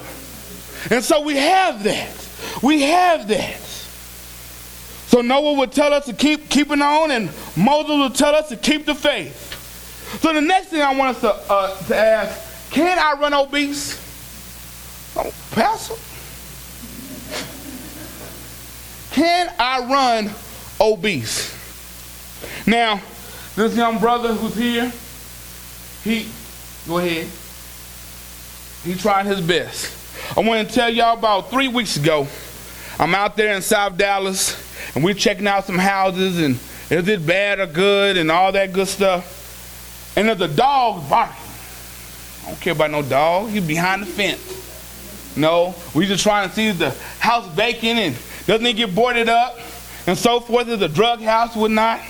And 0.91 1.03
so 1.03 1.21
we 1.21 1.35
have 1.35 1.83
that. 1.83 2.29
We 2.61 2.81
have 2.83 3.27
that. 3.27 3.59
So 5.07 5.21
Noah 5.21 5.53
would 5.53 5.71
tell 5.71 5.93
us 5.93 6.05
to 6.05 6.13
keep 6.13 6.49
keeping 6.49 6.81
on, 6.81 7.11
and 7.11 7.29
Moses 7.55 7.97
would 7.97 8.15
tell 8.15 8.35
us 8.35 8.49
to 8.49 8.57
keep 8.57 8.85
the 8.85 8.95
faith. 8.95 9.53
So 10.21 10.33
the 10.33 10.41
next 10.41 10.67
thing 10.67 10.81
I 10.81 10.93
want 10.93 11.15
us 11.17 11.21
to, 11.21 11.33
uh, 11.51 11.77
to 11.85 11.95
ask, 11.95 12.71
can 12.71 12.99
I 12.99 13.19
run 13.19 13.33
obese? 13.33 14.01
Oh, 15.15 15.33
Pastor? 15.51 15.95
Can 19.13 19.53
I 19.57 19.79
run 19.89 20.31
obese? 20.81 21.55
Now, 22.67 23.01
this 23.55 23.75
young 23.75 23.99
brother 23.99 24.33
who's 24.33 24.55
here, 24.55 24.91
he, 26.03 26.27
go 26.87 26.97
ahead, 26.97 27.27
he 28.83 28.99
tried 28.99 29.25
his 29.25 29.39
best. 29.39 29.94
I 30.37 30.41
want 30.41 30.67
to 30.67 30.75
tell 30.75 30.89
y'all 30.89 31.17
about 31.17 31.49
three 31.49 31.69
weeks 31.69 31.95
ago. 31.95 32.27
I'm 32.99 33.15
out 33.15 33.37
there 33.37 33.55
in 33.55 33.61
South 33.61 33.95
Dallas, 33.97 34.53
and 34.93 35.01
we're 35.01 35.13
checking 35.13 35.47
out 35.47 35.63
some 35.63 35.77
houses, 35.77 36.39
and 36.39 36.55
is 36.89 37.07
it 37.07 37.25
bad 37.25 37.61
or 37.61 37.67
good, 37.67 38.17
and 38.17 38.29
all 38.29 38.51
that 38.51 38.73
good 38.73 38.89
stuff. 38.89 40.13
And 40.17 40.27
there's 40.27 40.41
a 40.41 40.53
dog 40.53 41.09
barking. 41.09 41.37
I 42.43 42.49
don't 42.49 42.59
care 42.59 42.73
about 42.73 42.91
no 42.91 43.01
dog. 43.01 43.49
He's 43.49 43.65
behind 43.65 44.01
the 44.01 44.07
fence. 44.07 45.37
No, 45.37 45.73
we 45.93 46.05
just 46.05 46.21
trying 46.21 46.49
to 46.49 46.53
see 46.53 46.71
the 46.71 46.89
house 47.19 47.47
vacant 47.53 47.97
and 47.97 48.15
doesn't 48.45 48.65
it 48.65 48.73
get 48.73 48.93
boarded 48.93 49.29
up 49.29 49.57
and 50.05 50.17
so 50.17 50.41
forth. 50.41 50.67
Is 50.67 50.81
a 50.81 50.89
drug 50.89 51.21
house, 51.21 51.55
would 51.55 51.71
not. 51.71 52.01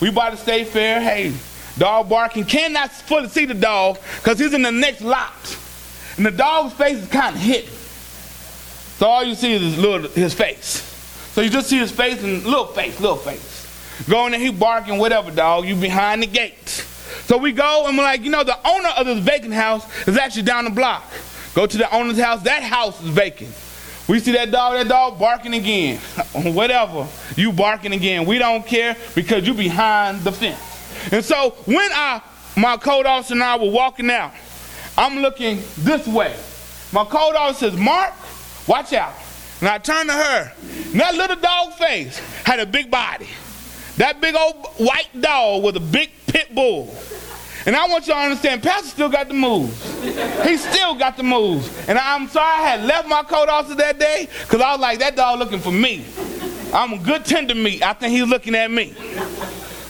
We 0.00 0.10
bought 0.10 0.32
a 0.32 0.38
state 0.38 0.68
fair. 0.68 0.98
Hey, 0.98 1.34
dog 1.76 2.08
barking. 2.08 2.46
Cannot 2.46 2.90
fully 2.90 3.28
see 3.28 3.44
the 3.44 3.54
dog 3.54 3.98
because 4.16 4.38
he's 4.38 4.54
in 4.54 4.62
the 4.62 4.72
next 4.72 5.02
lot. 5.02 5.58
And 6.16 6.26
the 6.26 6.30
dog's 6.30 6.72
face 6.74 6.98
is 6.98 7.08
kind 7.08 7.34
of 7.34 7.40
hidden. 7.40 7.70
So 7.70 9.06
all 9.06 9.24
you 9.24 9.34
see 9.34 9.52
is 9.52 9.62
his, 9.62 9.78
little, 9.78 10.08
his 10.10 10.32
face. 10.32 10.82
So 11.34 11.42
you 11.42 11.50
just 11.50 11.68
see 11.68 11.78
his 11.78 11.92
face 11.92 12.22
and 12.22 12.42
little 12.44 12.66
face, 12.66 12.98
little 12.98 13.16
face. 13.16 14.06
Going 14.08 14.32
and 14.32 14.42
he 14.42 14.50
barking, 14.50 14.98
whatever, 14.98 15.30
dog. 15.30 15.66
You 15.66 15.76
behind 15.76 16.22
the 16.22 16.26
gate. 16.26 16.68
So 17.26 17.36
we 17.36 17.52
go 17.52 17.86
and 17.86 17.96
we're 17.96 18.04
like, 18.04 18.22
you 18.22 18.30
know, 18.30 18.44
the 18.44 18.58
owner 18.66 18.88
of 18.96 19.06
this 19.06 19.18
vacant 19.18 19.52
house 19.52 19.84
is 20.06 20.16
actually 20.16 20.44
down 20.44 20.64
the 20.64 20.70
block. 20.70 21.04
Go 21.54 21.66
to 21.66 21.76
the 21.76 21.94
owner's 21.94 22.18
house. 22.18 22.42
That 22.42 22.62
house 22.62 23.02
is 23.02 23.08
vacant. 23.08 23.50
We 24.08 24.20
see 24.20 24.32
that 24.32 24.50
dog, 24.50 24.74
that 24.74 24.88
dog 24.88 25.18
barking 25.18 25.54
again. 25.54 25.98
Whatever. 26.32 27.08
You 27.36 27.52
barking 27.52 27.92
again. 27.92 28.24
We 28.24 28.38
don't 28.38 28.64
care 28.64 28.96
because 29.14 29.46
you 29.46 29.54
behind 29.54 30.20
the 30.20 30.32
fence. 30.32 31.12
And 31.12 31.24
so 31.24 31.50
when 31.64 31.90
I, 31.92 32.22
my 32.56 32.76
code 32.76 33.06
officer 33.06 33.34
and 33.34 33.42
I 33.42 33.56
were 33.56 33.70
walking 33.70 34.10
out, 34.10 34.32
I'm 34.98 35.18
looking 35.18 35.62
this 35.78 36.06
way. 36.06 36.34
My 36.92 37.04
code 37.04 37.34
officer 37.34 37.70
says, 37.70 37.78
Mark, 37.78 38.14
watch 38.66 38.92
out. 38.92 39.14
And 39.60 39.68
I 39.68 39.78
turned 39.78 40.08
to 40.08 40.14
her. 40.14 40.52
And 40.92 41.00
that 41.00 41.14
little 41.14 41.36
dog 41.36 41.74
face 41.74 42.18
had 42.44 42.60
a 42.60 42.66
big 42.66 42.90
body. 42.90 43.28
That 43.96 44.20
big 44.20 44.34
old 44.34 44.66
white 44.76 45.08
dog 45.20 45.64
with 45.64 45.76
a 45.76 45.80
big 45.80 46.10
pit 46.26 46.54
bull. 46.54 46.94
And 47.66 47.74
I 47.74 47.88
want 47.88 48.06
y'all 48.06 48.16
to 48.16 48.22
understand, 48.22 48.62
Pastor 48.62 48.88
still 48.88 49.08
got 49.08 49.26
the 49.28 49.34
moves. 49.34 49.74
He 50.44 50.56
still 50.56 50.94
got 50.94 51.16
the 51.16 51.24
moves. 51.24 51.68
And 51.88 51.98
I'm 51.98 52.28
sorry 52.28 52.46
I 52.46 52.68
had 52.68 52.84
left 52.84 53.08
my 53.08 53.22
coat 53.22 53.48
officer 53.48 53.74
that 53.76 53.98
day 53.98 54.28
because 54.42 54.60
I 54.60 54.72
was 54.72 54.80
like, 54.80 55.00
that 55.00 55.16
dog 55.16 55.40
looking 55.40 55.58
for 55.58 55.72
me. 55.72 56.04
I'm 56.72 56.92
a 56.92 56.98
good 56.98 57.24
tender 57.24 57.54
meat. 57.54 57.82
I 57.82 57.92
think 57.94 58.12
he's 58.12 58.28
looking 58.28 58.54
at 58.54 58.70
me. 58.70 58.94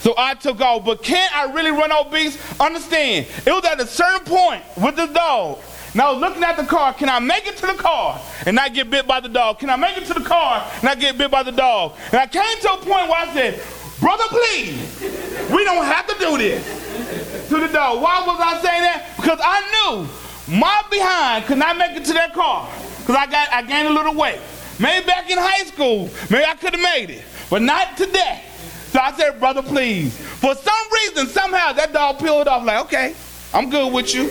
So 0.06 0.14
I 0.16 0.34
took 0.34 0.60
off. 0.60 0.84
But 0.84 1.02
can 1.02 1.28
I 1.34 1.52
really 1.52 1.72
run 1.72 1.90
obese? 1.90 2.38
Understand, 2.60 3.26
it 3.44 3.50
was 3.50 3.64
at 3.64 3.80
a 3.80 3.86
certain 3.88 4.24
point 4.24 4.62
with 4.76 4.94
the 4.94 5.06
dog. 5.06 5.58
And 5.94 6.00
I 6.00 6.12
was 6.12 6.20
looking 6.20 6.44
at 6.44 6.56
the 6.56 6.62
car. 6.62 6.94
Can 6.94 7.08
I 7.08 7.18
make 7.18 7.48
it 7.48 7.56
to 7.56 7.66
the 7.66 7.74
car 7.74 8.20
and 8.46 8.54
not 8.54 8.72
get 8.72 8.88
bit 8.88 9.04
by 9.08 9.18
the 9.18 9.28
dog? 9.28 9.58
Can 9.58 9.68
I 9.68 9.74
make 9.74 9.96
it 9.96 10.06
to 10.06 10.14
the 10.14 10.20
car 10.20 10.64
and 10.74 10.84
not 10.84 11.00
get 11.00 11.18
bit 11.18 11.28
by 11.28 11.42
the 11.42 11.50
dog? 11.50 11.96
And 12.12 12.20
I 12.20 12.28
came 12.28 12.60
to 12.60 12.72
a 12.74 12.76
point 12.76 13.08
where 13.08 13.18
I 13.18 13.34
said, 13.34 13.60
Brother, 13.98 14.22
please, 14.28 15.02
we 15.50 15.64
don't 15.64 15.84
have 15.84 16.06
to 16.06 16.14
do 16.20 16.38
this 16.38 17.48
to 17.48 17.58
the 17.58 17.66
dog. 17.66 18.00
Why 18.00 18.22
was 18.24 18.38
I 18.38 18.62
saying 18.62 18.82
that? 18.82 19.10
Because 19.16 19.40
I 19.42 19.58
knew 19.72 20.56
my 20.56 20.84
behind 20.88 21.46
could 21.46 21.58
not 21.58 21.76
make 21.78 21.96
it 21.96 22.04
to 22.04 22.12
that 22.12 22.32
car 22.32 22.70
because 23.00 23.16
I 23.16 23.26
got 23.26 23.52
I 23.52 23.62
gained 23.62 23.88
a 23.88 23.92
little 23.92 24.14
weight. 24.14 24.38
Maybe 24.78 25.04
back 25.04 25.28
in 25.28 25.36
high 25.36 25.64
school, 25.64 26.08
maybe 26.30 26.44
I 26.44 26.54
could 26.54 26.76
have 26.76 26.94
made 26.94 27.10
it, 27.10 27.24
but 27.50 27.60
not 27.60 27.96
today. 27.96 28.44
So 28.90 29.00
I 29.00 29.12
said, 29.12 29.38
brother, 29.38 29.62
please. 29.62 30.16
For 30.16 30.54
some 30.54 30.92
reason, 30.92 31.26
somehow 31.26 31.72
that 31.72 31.92
dog 31.92 32.18
peeled 32.18 32.48
off 32.48 32.64
like, 32.64 32.84
okay, 32.86 33.14
I'm 33.52 33.68
good 33.70 33.92
with 33.92 34.14
you. 34.14 34.24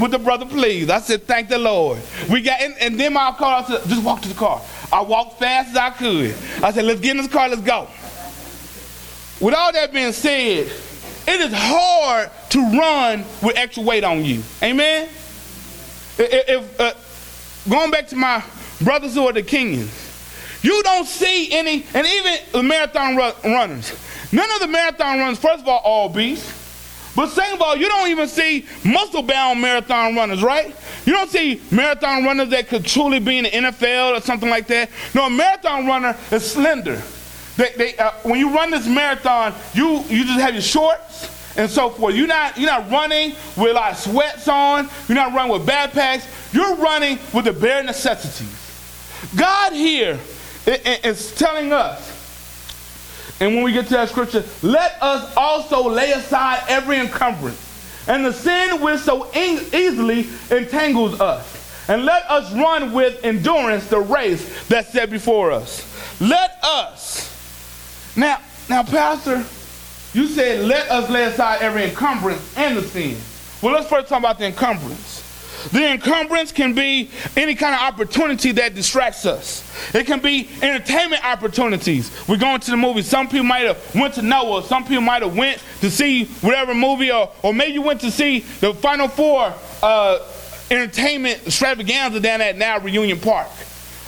With 0.00 0.12
the 0.12 0.18
brother, 0.18 0.46
please. 0.46 0.88
I 0.88 1.00
said, 1.00 1.24
thank 1.24 1.48
the 1.48 1.58
Lord. 1.58 2.00
We 2.30 2.40
got 2.40 2.60
in, 2.62 2.74
and 2.80 2.98
then 2.98 3.12
my 3.12 3.32
car, 3.32 3.62
I 3.62 3.66
said, 3.66 3.88
just 3.88 4.02
walk 4.02 4.22
to 4.22 4.28
the 4.28 4.34
car. 4.34 4.62
I 4.90 5.02
walked 5.02 5.38
fast 5.38 5.70
as 5.70 5.76
I 5.76 5.90
could. 5.90 6.34
I 6.62 6.72
said, 6.72 6.84
let's 6.84 7.00
get 7.00 7.12
in 7.12 7.18
this 7.18 7.30
car, 7.30 7.48
let's 7.48 7.62
go. 7.62 7.88
With 9.40 9.54
all 9.54 9.72
that 9.72 9.92
being 9.92 10.12
said, 10.12 10.70
it 11.26 11.40
is 11.40 11.52
hard 11.54 12.30
to 12.50 12.58
run 12.78 13.24
with 13.42 13.56
extra 13.56 13.82
weight 13.82 14.04
on 14.04 14.24
you. 14.24 14.42
Amen? 14.62 15.08
If, 16.18 16.80
uh, 16.80 16.92
going 17.68 17.90
back 17.90 18.08
to 18.08 18.16
my 18.16 18.42
brothers 18.80 19.14
who 19.14 19.26
are 19.26 19.32
the 19.32 19.42
Kenyans, 19.42 20.01
you 20.62 20.82
don't 20.82 21.06
see 21.06 21.52
any, 21.52 21.84
and 21.94 22.06
even 22.06 22.38
the 22.52 22.62
marathon 22.62 23.16
runners, 23.16 23.92
None 24.32 24.50
of 24.50 24.60
the 24.60 24.66
marathon 24.66 25.18
runners, 25.18 25.38
first 25.38 25.60
of 25.60 25.68
all, 25.68 25.80
all 25.84 26.08
obese. 26.08 26.60
But 27.14 27.28
second 27.28 27.56
of 27.56 27.62
all, 27.62 27.76
you 27.76 27.86
don't 27.88 28.08
even 28.08 28.26
see 28.26 28.64
muscle-bound 28.82 29.60
marathon 29.60 30.16
runners, 30.16 30.42
right? 30.42 30.74
You 31.04 31.12
don't 31.12 31.28
see 31.28 31.60
marathon 31.70 32.24
runners 32.24 32.48
that 32.48 32.68
could 32.68 32.86
truly 32.86 33.18
be 33.18 33.36
in 33.36 33.44
the 33.44 33.50
NFL 33.50 34.16
or 34.16 34.22
something 34.22 34.48
like 34.48 34.66
that. 34.68 34.88
No, 35.14 35.26
a 35.26 35.30
marathon 35.30 35.86
runner 35.86 36.16
is 36.30 36.50
slender. 36.50 37.02
They, 37.58 37.72
they, 37.76 37.96
uh, 37.98 38.12
when 38.22 38.38
you 38.38 38.54
run 38.54 38.70
this 38.70 38.86
marathon, 38.86 39.52
you, 39.74 39.98
you 40.08 40.24
just 40.24 40.40
have 40.40 40.54
your 40.54 40.62
shorts 40.62 41.28
and 41.58 41.70
so 41.70 41.90
forth. 41.90 42.14
You're 42.14 42.26
not, 42.26 42.56
you're 42.56 42.70
not 42.70 42.90
running 42.90 43.34
with 43.58 43.74
like 43.74 43.96
sweats 43.96 44.48
on. 44.48 44.88
You're 45.06 45.16
not 45.16 45.34
running 45.34 45.52
with 45.52 45.66
backpacks. 45.66 46.54
You're 46.54 46.76
running 46.76 47.18
with 47.34 47.44
the 47.44 47.52
bare 47.52 47.82
necessities. 47.82 48.58
God 49.36 49.74
here 49.74 50.18
is 50.66 51.34
telling 51.34 51.72
us 51.72 52.22
and 53.42 53.56
when 53.56 53.64
we 53.64 53.72
get 53.72 53.86
to 53.86 53.94
that 53.94 54.08
scripture, 54.08 54.44
let 54.62 55.02
us 55.02 55.34
also 55.36 55.88
lay 55.88 56.12
aside 56.12 56.62
every 56.68 56.98
encumbrance 56.98 57.58
and 58.06 58.24
the 58.24 58.32
sin 58.32 58.80
which 58.80 59.00
so 59.00 59.28
easily 59.34 60.28
entangles 60.50 61.20
us. 61.20 61.88
And 61.88 62.04
let 62.04 62.30
us 62.30 62.52
run 62.52 62.92
with 62.92 63.24
endurance 63.24 63.88
the 63.88 63.98
race 63.98 64.68
that's 64.68 64.92
set 64.92 65.10
before 65.10 65.50
us. 65.50 65.84
Let 66.20 66.56
us. 66.62 67.28
Now, 68.16 68.40
now, 68.68 68.84
Pastor, 68.84 69.38
you 70.16 70.28
said 70.28 70.64
let 70.64 70.88
us 70.88 71.10
lay 71.10 71.24
aside 71.24 71.62
every 71.62 71.82
encumbrance 71.82 72.56
and 72.56 72.76
the 72.76 72.82
sin. 72.82 73.16
Well, 73.60 73.74
let's 73.74 73.88
first 73.88 74.08
talk 74.08 74.20
about 74.20 74.38
the 74.38 74.46
encumbrance. 74.46 75.11
The 75.70 75.92
encumbrance 75.92 76.52
can 76.52 76.74
be 76.74 77.10
any 77.36 77.54
kind 77.54 77.74
of 77.74 77.80
opportunity 77.80 78.52
that 78.52 78.74
distracts 78.74 79.24
us. 79.26 79.62
It 79.94 80.06
can 80.06 80.20
be 80.20 80.48
entertainment 80.60 81.24
opportunities. 81.24 82.10
We're 82.28 82.36
going 82.36 82.60
to 82.60 82.70
the 82.70 82.76
movie. 82.76 83.02
Some 83.02 83.28
people 83.28 83.44
might 83.44 83.66
have 83.66 83.94
went 83.94 84.14
to 84.14 84.22
Noah. 84.22 84.64
Some 84.64 84.84
people 84.84 85.02
might 85.02 85.22
have 85.22 85.36
went 85.36 85.62
to 85.80 85.90
see 85.90 86.24
whatever 86.40 86.74
movie, 86.74 87.10
or, 87.10 87.30
or 87.42 87.54
maybe 87.54 87.74
you 87.74 87.82
went 87.82 88.00
to 88.00 88.10
see 88.10 88.40
the 88.40 88.74
Final 88.74 89.08
Four 89.08 89.54
uh, 89.82 90.18
entertainment 90.70 91.46
extravaganza 91.46 92.20
down 92.20 92.40
at 92.40 92.56
now 92.56 92.78
Reunion 92.78 93.20
Park. 93.20 93.48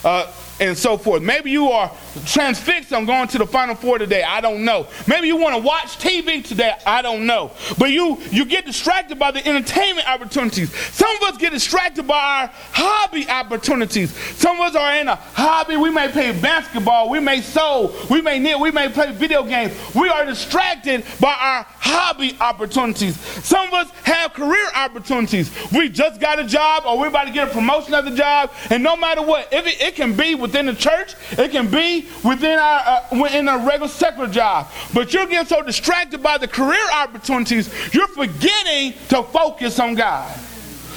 Uh, 0.05 0.31
and 0.61 0.77
so 0.77 0.97
forth. 0.97 1.23
Maybe 1.23 1.51
you 1.51 1.69
are 1.71 1.91
transfixed 2.27 2.93
on 2.93 3.07
going 3.07 3.29
to 3.29 3.39
the 3.39 3.47
Final 3.47 3.75
Four 3.75 3.99
today. 3.99 4.23
I 4.23 4.41
don't 4.41 4.65
know. 4.65 4.87
Maybe 5.07 5.27
you 5.27 5.37
want 5.37 5.57
to 5.57 5.63
watch 5.63 5.99
TV 5.99 6.45
today. 6.45 6.75
I 6.87 7.03
don't 7.03 7.27
know. 7.27 7.53
But 7.79 7.91
you 7.91 8.21
you 8.31 8.45
get 8.45 8.67
distracted 8.67 9.19
by 9.19 9.31
the 9.31 9.47
entertainment 9.47 10.09
opportunities. 10.09 10.75
Some 10.95 11.15
of 11.17 11.23
us 11.23 11.37
get 11.39 11.53
distracted 11.53 12.07
by 12.07 12.15
our 12.15 12.51
hobby 12.73 13.29
opportunities. 13.29 14.15
Some 14.37 14.61
of 14.61 14.69
us 14.69 14.77
are 14.77 14.95
in 14.97 15.09
a 15.09 15.17
hobby. 15.17 15.77
We 15.77 15.91
may 15.91 16.09
play 16.09 16.33
basketball. 16.41 17.11
We 17.11 17.21
may 17.21 17.41
sew. 17.41 17.95
We 18.11 18.21
may 18.21 18.39
knit. 18.39 18.59
We 18.59 18.71
may 18.71 18.89
play 18.89 19.13
video 19.13 19.43
games. 19.43 19.73
We 19.95 20.09
are 20.09 20.25
distracted 20.25 21.05
by 21.21 21.33
our 21.33 21.67
hobby 21.69 22.37
opportunities. 22.41 23.19
Some 23.45 23.69
of 23.69 23.75
us 23.75 23.91
have 24.05 24.35
career 24.35 24.67
opportunities. 24.75 25.51
We 25.73 25.89
just 25.89 26.21
got 26.21 26.39
a 26.39 26.45
job 26.45 26.85
or 26.87 26.99
we're 26.99 27.09
about 27.09 27.27
to 27.27 27.33
get 27.33 27.49
a 27.49 27.51
promotion 27.51 27.95
at 27.95 28.05
the 28.05 28.11
job. 28.11 28.53
And 28.71 28.83
no 28.83 28.97
matter 28.97 29.23
what, 29.23 29.53
if 29.53 29.67
it, 29.67 29.81
it 29.81 29.95
can 29.95 30.17
be 30.17 30.35
within 30.35 30.67
the 30.67 30.75
church, 30.75 31.15
it 31.33 31.51
can 31.51 31.71
be 31.71 32.04
within 32.25 32.59
our 32.59 32.81
uh, 32.85 33.21
within 33.21 33.49
a 33.49 33.59
regular 33.59 33.89
secular 33.89 34.29
job. 34.29 34.71
But 34.93 35.13
you're 35.13 35.27
getting 35.27 35.47
so 35.47 35.63
distracted 35.63 36.23
by 36.23 36.39
the 36.39 36.49
career 36.49 36.85
opportunities, 36.93 37.69
you're 37.95 38.09
forgetting 38.09 38.95
to 39.09 39.23
focus 39.23 39.79
on 39.79 39.95
God. 39.95 40.35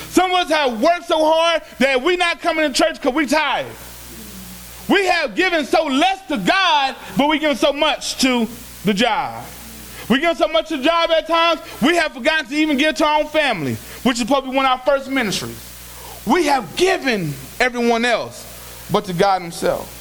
Some 0.10 0.32
of 0.32 0.38
us 0.38 0.50
have 0.50 0.82
worked 0.82 1.06
so 1.06 1.24
hard 1.24 1.62
that 1.80 2.02
we're 2.02 2.18
not 2.18 2.40
coming 2.40 2.72
to 2.72 2.74
church 2.74 2.96
because 2.96 3.14
we're 3.14 3.28
tired. 3.28 3.72
We 4.90 5.06
have 5.06 5.36
given 5.36 5.66
so 5.66 5.86
less 5.86 6.26
to 6.28 6.38
God, 6.38 6.96
but 7.18 7.28
we 7.28 7.40
give 7.40 7.58
so 7.58 7.74
much 7.74 8.18
to 8.22 8.48
the 8.86 8.94
job. 8.94 9.46
We 10.10 10.20
give 10.22 10.38
so 10.38 10.48
much 10.48 10.70
to 10.70 10.78
the 10.78 10.84
job 10.84 11.12
at 11.12 11.28
times, 11.28 11.60
we 11.82 11.96
have 11.98 12.14
forgotten 12.14 12.48
to 12.48 12.56
even 12.56 12.78
give 12.78 12.96
to 12.96 13.06
our 13.06 13.22
own 13.22 13.28
family, 13.28 13.76
which 14.04 14.20
is 14.20 14.26
probably 14.26 14.56
one 14.56 14.66
of 14.66 14.72
our 14.72 14.86
first 14.86 15.10
ministries. 15.10 15.62
We 16.26 16.46
have 16.46 16.76
given 16.78 17.34
everyone 17.60 18.06
else 18.06 18.88
but 18.92 19.06
to 19.06 19.14
God 19.14 19.42
Himself. 19.42 19.97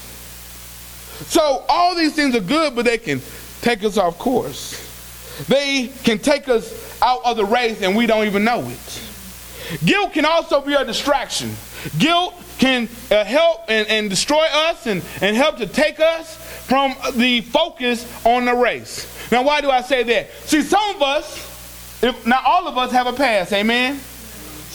So 1.25 1.65
all 1.69 1.95
these 1.95 2.15
things 2.15 2.35
are 2.35 2.41
good, 2.41 2.75
but 2.75 2.85
they 2.85 2.99
can 2.99 3.21
take 3.63 3.83
us 3.85 3.97
off 3.97 4.19
course. 4.19 4.83
They 5.49 5.89
can 6.05 6.19
take 6.19 6.49
us 6.49 7.01
out 7.03 7.25
of 7.25 7.37
the 7.37 7.45
race 7.45 7.83
and 7.83 7.97
we 7.97 8.07
don't 8.07 8.27
even 8.27 8.45
know 8.45 8.69
it. 8.69 9.03
Guilt 9.85 10.13
can 10.13 10.25
also 10.25 10.61
be 10.61 10.75
a 10.75 10.85
distraction. 10.85 11.55
Guilt 11.99 12.35
can 12.59 12.89
uh, 13.11 13.25
help 13.25 13.65
and, 13.69 13.87
and 13.89 14.09
destroy 14.09 14.45
us 14.51 14.87
and, 14.87 15.03
and 15.21 15.37
help 15.37 15.59
to 15.59 15.67
take 15.67 16.01
us 16.01 16.37
from 16.67 16.95
the 17.15 17.43
focus 17.43 18.07
on 18.25 18.45
the 18.45 18.55
race. 18.55 19.13
Now, 19.31 19.43
why 19.43 19.61
do 19.61 19.71
I 19.71 19.83
say 19.83 20.03
that? 20.05 20.31
See, 20.45 20.63
some 20.63 20.97
of 20.97 21.03
us, 21.03 22.03
if 22.03 22.27
not 22.27 22.45
all 22.45 22.69
of 22.69 22.79
us, 22.79 22.93
have 22.93 23.07
a 23.07 23.13
past, 23.13 23.53
amen? 23.53 24.01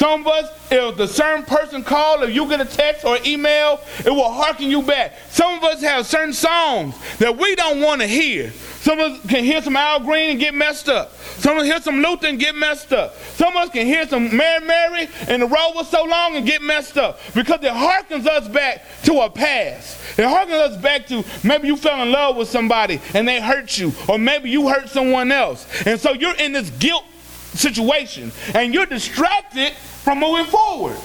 Some 0.01 0.22
of 0.22 0.27
us, 0.29 0.50
if 0.72 0.98
the 0.98 1.08
certain 1.08 1.46
person 1.46 1.84
called, 1.84 2.24
if 2.24 2.34
you 2.34 2.50
get 2.50 2.60
a 2.60 2.65
text 2.65 3.05
or 3.05 3.20
email, 3.24 3.79
it 4.03 4.10
will 4.10 4.31
harken 4.31 4.67
you 4.67 4.81
back. 4.81 5.13
Some 5.29 5.60
of 5.60 5.63
us 5.63 5.79
have 5.84 6.08
certain 6.08 6.34
songs 6.34 6.96
that 7.20 7.38
we 7.38 7.53
don't 7.53 7.81
want 7.81 8.01
to 8.01 8.08
hear. 8.08 8.50
Some 8.81 9.00
of 9.00 9.12
us 9.12 9.29
can 9.29 9.43
hear 9.43 9.62
some 9.62 9.77
Al 9.77 10.00
Green 10.00 10.31
and 10.31 10.39
get 10.39 10.55
messed 10.55 10.89
up. 10.89 11.13
Some 11.38 11.55
of 11.55 11.62
us 11.62 11.67
hear 11.67 11.79
some 11.81 12.01
Luther 12.01 12.25
and 12.25 12.39
get 12.39 12.55
messed 12.55 12.91
up. 12.91 13.15
Some 13.36 13.55
of 13.55 13.58
us 13.58 13.70
can 13.70 13.86
hear 13.86 14.08
some 14.08 14.36
Mary 14.36 14.65
Mary 14.65 15.08
and 15.27 15.43
the 15.43 15.46
road 15.46 15.74
was 15.75 15.88
so 15.88 16.03
long 16.03 16.36
and 16.36 16.48
get 16.48 16.63
messed 16.63 16.98
up 16.98 17.20
because 17.36 17.60
it 17.63 17.72
harkens 17.72 18.25
us 18.25 18.48
back 18.48 18.84
to 19.03 19.22
a 19.22 19.29
past. 19.29 20.00
It 20.17 20.24
harkens 20.24 20.72
us 20.72 20.77
back 20.77 21.05
to 21.10 21.24
maybe 21.43 21.67
you 21.67 21.77
fell 21.77 22.01
in 22.01 22.12
love 22.12 22.38
with 22.38 22.50
somebody 22.50 23.00
and 23.13 23.27
they 23.27 23.39
hurt 23.39 23.77
you, 23.77 23.93
or 24.10 24.17
maybe 24.17 24.50
you 24.50 24.67
hurt 24.67 24.89
someone 24.89 25.31
else. 25.31 25.67
And 25.86 26.00
so 26.00 26.13
you're 26.13 26.38
in 26.38 26.53
this 26.53 26.72
guilt 26.72 27.05
situation 27.53 28.31
and 28.53 28.74
you're 28.74 28.86
distracted 28.86 29.74
from 29.74 30.20
moving 30.20 30.46
forward. 30.46 30.98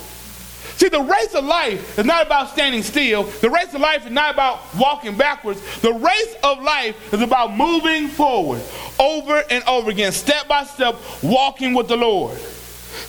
See, 0.76 0.88
the 0.88 1.00
race 1.00 1.35
of 1.35 1.45
life 1.45 1.99
is 1.99 2.05
not 2.05 2.26
about 2.26 2.50
standing 2.50 2.83
still. 2.83 3.23
The 3.23 3.49
race 3.49 3.73
of 3.73 3.81
life 3.81 4.05
is 4.05 4.12
not 4.12 4.35
about 4.35 4.61
walking 4.76 5.17
backwards. 5.17 5.61
The 5.81 5.93
race 5.93 6.37
of 6.45 6.62
life 6.62 7.15
is 7.15 7.23
about 7.23 7.57
moving 7.57 8.09
forward 8.09 8.61
over 9.00 9.43
and 9.49 9.65
over 9.65 9.91
again, 9.91 10.12
step 10.12 10.49
by 10.49 10.65
step, 10.65 10.97
walking 11.23 11.73
with 11.73 11.88
the 11.88 11.97
Lord. 11.97 12.37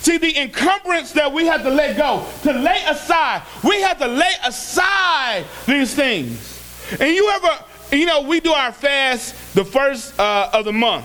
See, 0.00 0.16
the 0.16 0.40
encumbrance 0.40 1.12
that 1.12 1.30
we 1.30 1.44
have 1.46 1.62
to 1.62 1.70
let 1.70 1.96
go, 1.96 2.26
to 2.42 2.52
lay 2.52 2.82
aside, 2.88 3.42
we 3.62 3.82
have 3.82 3.98
to 3.98 4.06
lay 4.06 4.32
aside 4.46 5.44
these 5.66 5.94
things. 5.94 6.54
And 6.98 7.14
you 7.14 7.28
ever, 7.30 7.64
you 7.92 8.06
know, 8.06 8.22
we 8.22 8.40
do 8.40 8.52
our 8.52 8.72
fast 8.72 9.54
the 9.54 9.64
first 9.64 10.18
uh, 10.18 10.50
of 10.54 10.64
the 10.64 10.72
month. 10.72 11.04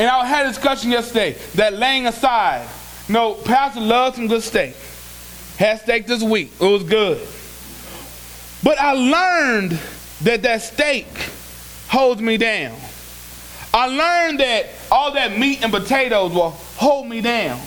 And 0.00 0.08
I 0.08 0.24
had 0.24 0.46
a 0.46 0.48
discussion 0.48 0.90
yesterday 0.90 1.36
that 1.54 1.74
laying 1.74 2.08
aside 2.08 2.66
no, 3.10 3.34
Pastor 3.34 3.80
loves 3.80 4.14
some 4.14 4.28
good 4.28 4.42
steak. 4.44 4.76
Had 5.58 5.80
steak 5.80 6.06
this 6.06 6.22
week. 6.22 6.52
It 6.60 6.64
was 6.64 6.84
good. 6.84 7.26
But 8.62 8.78
I 8.78 8.92
learned 8.92 9.72
that 10.22 10.42
that 10.42 10.62
steak 10.62 11.08
holds 11.88 12.22
me 12.22 12.36
down. 12.36 12.78
I 13.74 13.86
learned 13.86 14.38
that 14.38 14.66
all 14.92 15.12
that 15.14 15.36
meat 15.36 15.64
and 15.64 15.72
potatoes 15.72 16.32
will 16.32 16.50
hold 16.50 17.08
me 17.08 17.20
down. 17.20 17.60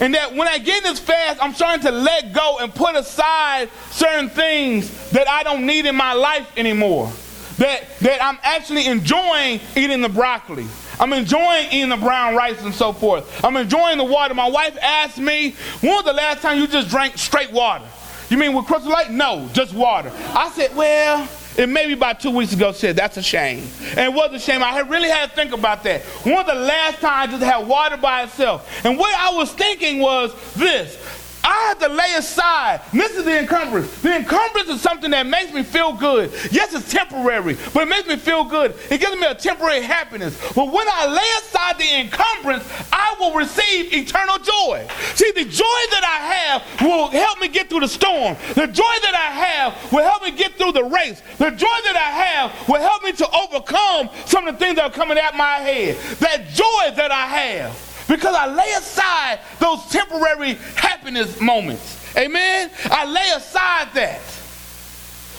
And 0.00 0.14
that 0.14 0.34
when 0.34 0.48
I 0.48 0.58
get 0.58 0.82
this 0.82 0.98
fast, 0.98 1.40
I'm 1.40 1.54
starting 1.54 1.84
to 1.86 1.92
let 1.92 2.32
go 2.32 2.58
and 2.60 2.74
put 2.74 2.96
aside 2.96 3.68
certain 3.92 4.30
things 4.30 5.10
that 5.10 5.28
I 5.28 5.44
don't 5.44 5.64
need 5.64 5.86
in 5.86 5.94
my 5.94 6.12
life 6.12 6.50
anymore. 6.56 7.12
That, 7.58 7.84
that 8.00 8.20
I'm 8.20 8.38
actually 8.42 8.86
enjoying 8.86 9.60
eating 9.76 10.00
the 10.00 10.08
broccoli. 10.08 10.66
I'm 11.00 11.14
enjoying 11.14 11.68
eating 11.72 11.88
the 11.88 11.96
brown 11.96 12.36
rice 12.36 12.62
and 12.62 12.74
so 12.74 12.92
forth. 12.92 13.42
I'm 13.42 13.56
enjoying 13.56 13.96
the 13.96 14.04
water. 14.04 14.34
My 14.34 14.48
wife 14.48 14.76
asked 14.80 15.18
me, 15.18 15.56
when 15.80 15.92
was 15.94 16.04
the 16.04 16.12
last 16.12 16.42
time 16.42 16.58
you 16.58 16.66
just 16.66 16.90
drank 16.90 17.16
straight 17.16 17.50
water? 17.50 17.86
You 18.28 18.36
mean 18.36 18.54
with 18.54 18.66
Crystal 18.66 18.92
Light? 18.92 19.10
No, 19.10 19.48
just 19.54 19.72
water. 19.72 20.12
I 20.14 20.50
said, 20.50 20.76
well, 20.76 21.26
it 21.56 21.68
may 21.68 21.86
be 21.86 21.94
about 21.94 22.20
two 22.20 22.30
weeks 22.30 22.52
ago 22.52 22.70
said 22.72 22.96
that's 22.96 23.16
a 23.16 23.22
shame. 23.22 23.66
And 23.90 23.98
it 23.98 24.14
was 24.14 24.32
a 24.32 24.38
shame. 24.38 24.62
I 24.62 24.78
really 24.80 25.08
had 25.08 25.30
to 25.30 25.36
think 25.36 25.52
about 25.52 25.82
that. 25.84 26.02
When 26.22 26.34
was 26.34 26.46
the 26.46 26.54
last 26.54 27.00
time 27.00 27.28
I 27.28 27.32
just 27.32 27.42
had 27.42 27.66
water 27.66 27.96
by 27.96 28.22
itself? 28.22 28.70
And 28.84 28.96
what 28.96 29.14
I 29.14 29.34
was 29.34 29.52
thinking 29.52 29.98
was 29.98 30.32
this 30.54 30.96
I 31.42 31.68
have 31.68 31.78
to 31.78 31.88
lay 31.88 32.14
aside. 32.16 32.80
This 32.92 33.16
is 33.16 33.24
the 33.24 33.40
encumbrance. 33.40 34.02
The 34.02 34.16
encumbrance 34.16 34.68
is 34.68 34.80
something 34.80 35.10
that 35.12 35.26
makes 35.26 35.52
me 35.52 35.62
feel 35.62 35.92
good. 35.92 36.30
Yes, 36.50 36.74
it's 36.74 36.90
temporary, 36.90 37.56
but 37.72 37.84
it 37.84 37.88
makes 37.88 38.06
me 38.06 38.16
feel 38.16 38.44
good. 38.44 38.74
It 38.90 39.00
gives 39.00 39.16
me 39.16 39.26
a 39.26 39.34
temporary 39.34 39.82
happiness. 39.82 40.38
But 40.54 40.72
when 40.72 40.86
I 40.88 41.06
lay 41.06 41.30
aside 41.38 41.78
the 41.78 42.00
encumbrance, 42.00 42.64
I 42.92 43.14
will 43.18 43.34
receive 43.34 43.92
eternal 43.92 44.38
joy. 44.38 44.86
See, 45.14 45.30
the 45.32 45.44
joy 45.44 45.80
that 45.90 46.04
I 46.04 46.34
have 46.34 46.82
will 46.82 47.08
help 47.08 47.40
me 47.40 47.48
get 47.48 47.68
through 47.68 47.80
the 47.80 47.88
storm. 47.88 48.36
The 48.54 48.66
joy 48.66 48.94
that 49.02 49.14
I 49.14 49.32
have 49.44 49.92
will 49.92 50.04
help 50.04 50.22
me 50.22 50.32
get 50.32 50.54
through 50.54 50.72
the 50.72 50.84
race. 50.84 51.22
The 51.38 51.50
joy 51.50 51.78
that 51.84 51.96
I 51.96 52.10
have 52.24 52.68
will 52.68 52.80
help 52.80 53.02
me 53.02 53.12
to 53.12 53.28
overcome 53.30 54.10
some 54.26 54.46
of 54.46 54.58
the 54.58 54.64
things 54.64 54.76
that 54.76 54.84
are 54.84 54.94
coming 54.94 55.18
at 55.18 55.36
my 55.36 55.56
head. 55.56 55.96
That 56.18 56.48
joy 56.48 56.94
that 56.96 57.10
I 57.10 57.26
have 57.26 57.89
because 58.10 58.34
I 58.34 58.52
lay 58.52 58.72
aside 58.72 59.38
those 59.60 59.86
temporary 59.86 60.54
happiness 60.74 61.40
moments. 61.40 61.96
Amen? 62.16 62.68
I 62.86 63.04
lay 63.04 63.30
aside 63.36 63.94
that. 63.94 64.20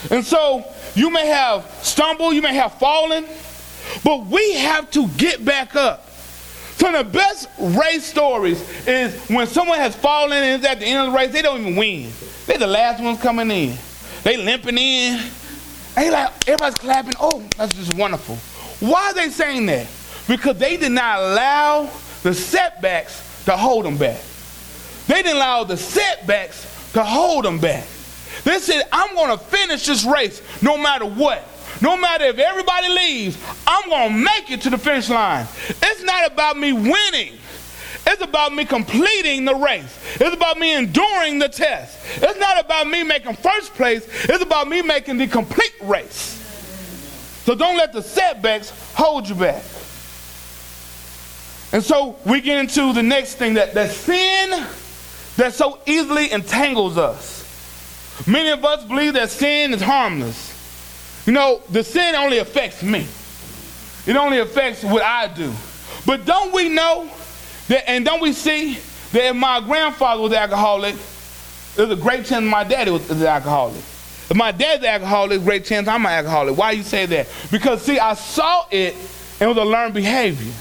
And 0.10 0.26
so 0.26 0.64
you 0.96 1.10
may 1.10 1.28
have 1.28 1.70
stumbled, 1.84 2.34
you 2.34 2.42
may 2.42 2.56
have 2.56 2.74
fallen, 2.76 3.26
but 4.06 4.26
we 4.26 4.54
have 4.54 4.90
to 4.92 5.08
get 5.10 5.44
back 5.44 5.76
up. 5.76 6.08
So 6.78 6.92
the 6.94 7.04
best 7.04 7.50
race 7.60 8.06
stories 8.06 8.62
is 8.88 9.28
when 9.28 9.48
someone 9.48 9.78
has 9.78 9.94
fallen 9.94 10.32
and 10.32 10.62
is 10.62 10.66
at 10.66 10.80
the 10.80 10.86
end 10.86 11.06
of 11.06 11.12
the 11.12 11.18
race, 11.18 11.34
they 11.34 11.42
don't 11.42 11.60
even 11.60 11.76
win. 11.76 12.10
They're 12.48 12.58
the 12.58 12.68
last 12.68 13.04
ones 13.04 13.20
coming 13.20 13.52
in. 13.52 13.78
They 14.24 14.38
limping 14.38 14.78
in. 14.78 15.30
They 15.96 16.10
like 16.10 16.48
everybody's 16.48 16.76
clapping. 16.76 17.14
Oh, 17.20 17.44
that's 17.58 17.76
just 17.76 17.96
wonderful. 17.96 18.38
Why 18.80 19.10
are 19.10 19.14
they 19.14 19.30
saying 19.30 19.66
that? 19.66 19.88
Because 20.26 20.58
they 20.58 20.78
did 20.78 20.94
not 20.94 21.20
allow 21.20 21.90
the 22.24 22.34
setbacks 22.34 23.44
to 23.46 23.58
hold 23.58 23.86
them 23.86 23.98
back. 23.98 24.22
They 25.08 25.22
didn't 25.24 25.38
allow 25.38 25.64
the 25.64 25.78
setbacks 25.78 26.92
to 26.94 27.04
hold 27.04 27.46
them 27.46 27.60
back. 27.60 27.86
They 28.44 28.60
said, 28.60 28.84
I'm 28.92 29.16
going 29.16 29.38
to 29.38 29.44
finish 29.44 29.86
this 29.86 30.06
race 30.06 30.42
no 30.62 30.78
matter 30.78 31.06
what. 31.06 31.48
No 31.82 31.98
matter 31.98 32.26
if 32.26 32.38
everybody 32.38 32.90
leaves, 32.90 33.38
I'm 33.66 33.90
going 33.90 34.10
to 34.10 34.18
make 34.18 34.52
it 34.52 34.62
to 34.62 34.70
the 34.70 34.78
finish 34.78 35.10
line. 35.10 35.48
It's 35.68 36.04
not 36.04 36.32
about 36.32 36.58
me 36.58 36.74
winning. 36.74 37.38
It's 38.06 38.22
about 38.22 38.54
me 38.54 38.66
completing 38.66 39.46
the 39.46 39.56
race. 39.56 39.98
It's 40.16 40.36
about 40.36 40.58
me 40.58 40.76
enduring 40.76 41.40
the 41.40 41.50
test. 41.50 42.00
It's 42.16 42.40
not 42.40 42.64
about 42.64 42.88
me 42.88 43.04
making 43.04 43.36
first 43.36 43.74
place. 43.74 44.08
It's 44.26 44.44
about 44.44 44.68
me 44.68 44.82
making 44.82 45.18
the 45.18 45.28
complete 45.28 45.76
race. 45.82 46.38
So 47.46 47.56
don't 47.56 47.78
let 47.78 47.94
the 47.94 48.02
setbacks 48.02 48.72
hold 48.94 49.28
you 49.28 49.36
back. 49.36 49.64
And 51.74 51.84
so 51.84 52.18
we 52.26 52.42
get 52.42 52.58
into 52.58 52.94
the 52.94 53.04
next 53.04 53.36
thing 53.36 53.54
that, 53.54 53.74
that 53.74 53.92
sin 53.92 54.50
that 55.38 55.54
so 55.54 55.80
easily 55.86 56.32
entangles 56.32 56.98
us. 56.98 57.40
Many 58.28 58.50
of 58.50 58.64
us 58.66 58.84
believe 58.84 59.14
that 59.14 59.30
sin 59.30 59.74
is 59.74 59.82
harmless. 59.82 60.50
You 61.26 61.34
know, 61.34 61.62
the 61.70 61.84
sin 61.84 62.16
only 62.16 62.40
affects 62.40 62.84
me. 62.84 63.08
It 64.06 64.16
only 64.16 64.40
affects 64.40 64.84
what 64.84 65.04
I 65.04 65.28
do. 65.28 65.54
But 66.06 66.26
don't 66.26 66.54
we 66.54 66.70
know 66.70 67.10
that, 67.68 67.90
and 67.90 68.04
don't 68.04 68.22
we 68.22 68.34
see 68.34 68.74
that 69.12 69.30
if 69.30 69.36
my 69.36 69.60
grandfather 69.62 70.22
was 70.22 70.34
alcoholic, 70.34 70.96
there's 71.76 71.90
a 71.90 71.96
great 71.96 72.26
chance 72.26 72.44
my 72.44 72.64
daddy 72.64 72.92
was 72.92 73.10
an 73.10 73.24
alcoholic. 73.26 73.78
If 73.78 74.36
my 74.36 74.52
dad's 74.52 74.84
an 74.84 74.90
alcoholic, 74.90 75.44
great 75.44 75.66
chance 75.66 75.88
I'm 75.88 76.06
an 76.06 76.12
alcoholic. 76.12 76.58
Why 76.58 76.72
you 76.72 76.84
say 76.84 77.06
that? 77.06 77.28
Because 77.52 77.82
see, 77.82 78.00
I 78.00 78.14
saw 78.16 78.66
it 78.72 78.94
and 78.94 79.42
it 79.42 79.48
was 79.48 79.58
a 79.58 79.64
learned 79.64 79.94
behavior. 79.94 80.54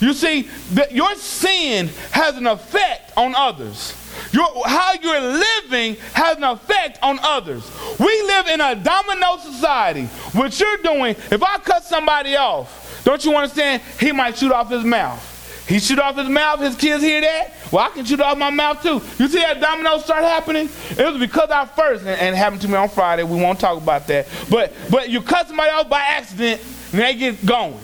You 0.00 0.12
see, 0.12 0.48
that 0.72 0.92
your 0.92 1.14
sin 1.16 1.88
has 2.10 2.36
an 2.36 2.46
effect 2.46 3.12
on 3.16 3.34
others. 3.34 3.94
Your, 4.32 4.46
how 4.66 4.92
you're 5.00 5.20
living 5.20 5.96
has 6.12 6.36
an 6.36 6.44
effect 6.44 6.98
on 7.02 7.18
others. 7.22 7.70
We 7.98 8.22
live 8.22 8.46
in 8.48 8.60
a 8.60 8.74
domino 8.74 9.36
society. 9.38 10.06
What 10.32 10.58
you're 10.58 10.78
doing, 10.78 11.16
if 11.30 11.42
I 11.42 11.58
cut 11.58 11.84
somebody 11.84 12.36
off, 12.36 13.02
don't 13.04 13.24
you 13.24 13.34
understand? 13.34 13.82
He 14.00 14.12
might 14.12 14.36
shoot 14.36 14.52
off 14.52 14.70
his 14.70 14.84
mouth. 14.84 15.30
He 15.68 15.78
shoot 15.78 15.98
off 15.98 16.16
his 16.16 16.28
mouth, 16.28 16.60
his 16.60 16.76
kids 16.76 17.02
hear 17.02 17.22
that. 17.22 17.54
Well, 17.72 17.86
I 17.86 17.88
can 17.90 18.04
shoot 18.04 18.20
off 18.20 18.36
my 18.36 18.50
mouth 18.50 18.82
too. 18.82 19.00
You 19.18 19.28
see 19.28 19.38
that 19.38 19.60
domino 19.60 19.98
start 19.98 20.22
happening? 20.22 20.68
It 20.90 21.10
was 21.10 21.18
because 21.18 21.50
I 21.50 21.64
first, 21.64 22.02
and, 22.02 22.10
and 22.10 22.34
it 22.34 22.38
happened 22.38 22.60
to 22.62 22.68
me 22.68 22.74
on 22.74 22.88
Friday. 22.90 23.22
We 23.22 23.40
won't 23.40 23.58
talk 23.58 23.80
about 23.80 24.06
that. 24.08 24.28
But 24.50 24.74
but 24.90 25.08
you 25.08 25.22
cut 25.22 25.48
somebody 25.48 25.70
off 25.70 25.88
by 25.88 26.00
accident, 26.00 26.60
and 26.92 27.00
they 27.00 27.14
get 27.14 27.46
going. 27.46 27.78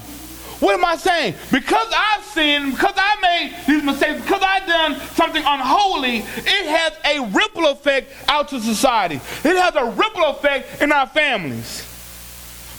What 0.60 0.74
am 0.74 0.84
I 0.84 0.96
saying? 0.96 1.34
Because 1.50 1.92
I've 1.94 2.22
sinned, 2.24 2.72
because 2.72 2.94
I 2.96 3.16
made 3.20 3.56
these 3.66 3.82
mistakes, 3.82 4.20
because 4.20 4.42
I've 4.42 4.66
done 4.66 5.00
something 5.14 5.42
unholy, 5.44 6.18
it 6.18 6.66
has 6.66 6.92
a 7.04 7.26
ripple 7.30 7.66
effect 7.68 8.12
out 8.28 8.48
to 8.48 8.60
society. 8.60 9.16
It 9.16 9.56
has 9.56 9.74
a 9.74 9.86
ripple 9.86 10.26
effect 10.26 10.82
in 10.82 10.92
our 10.92 11.06
families. 11.06 11.86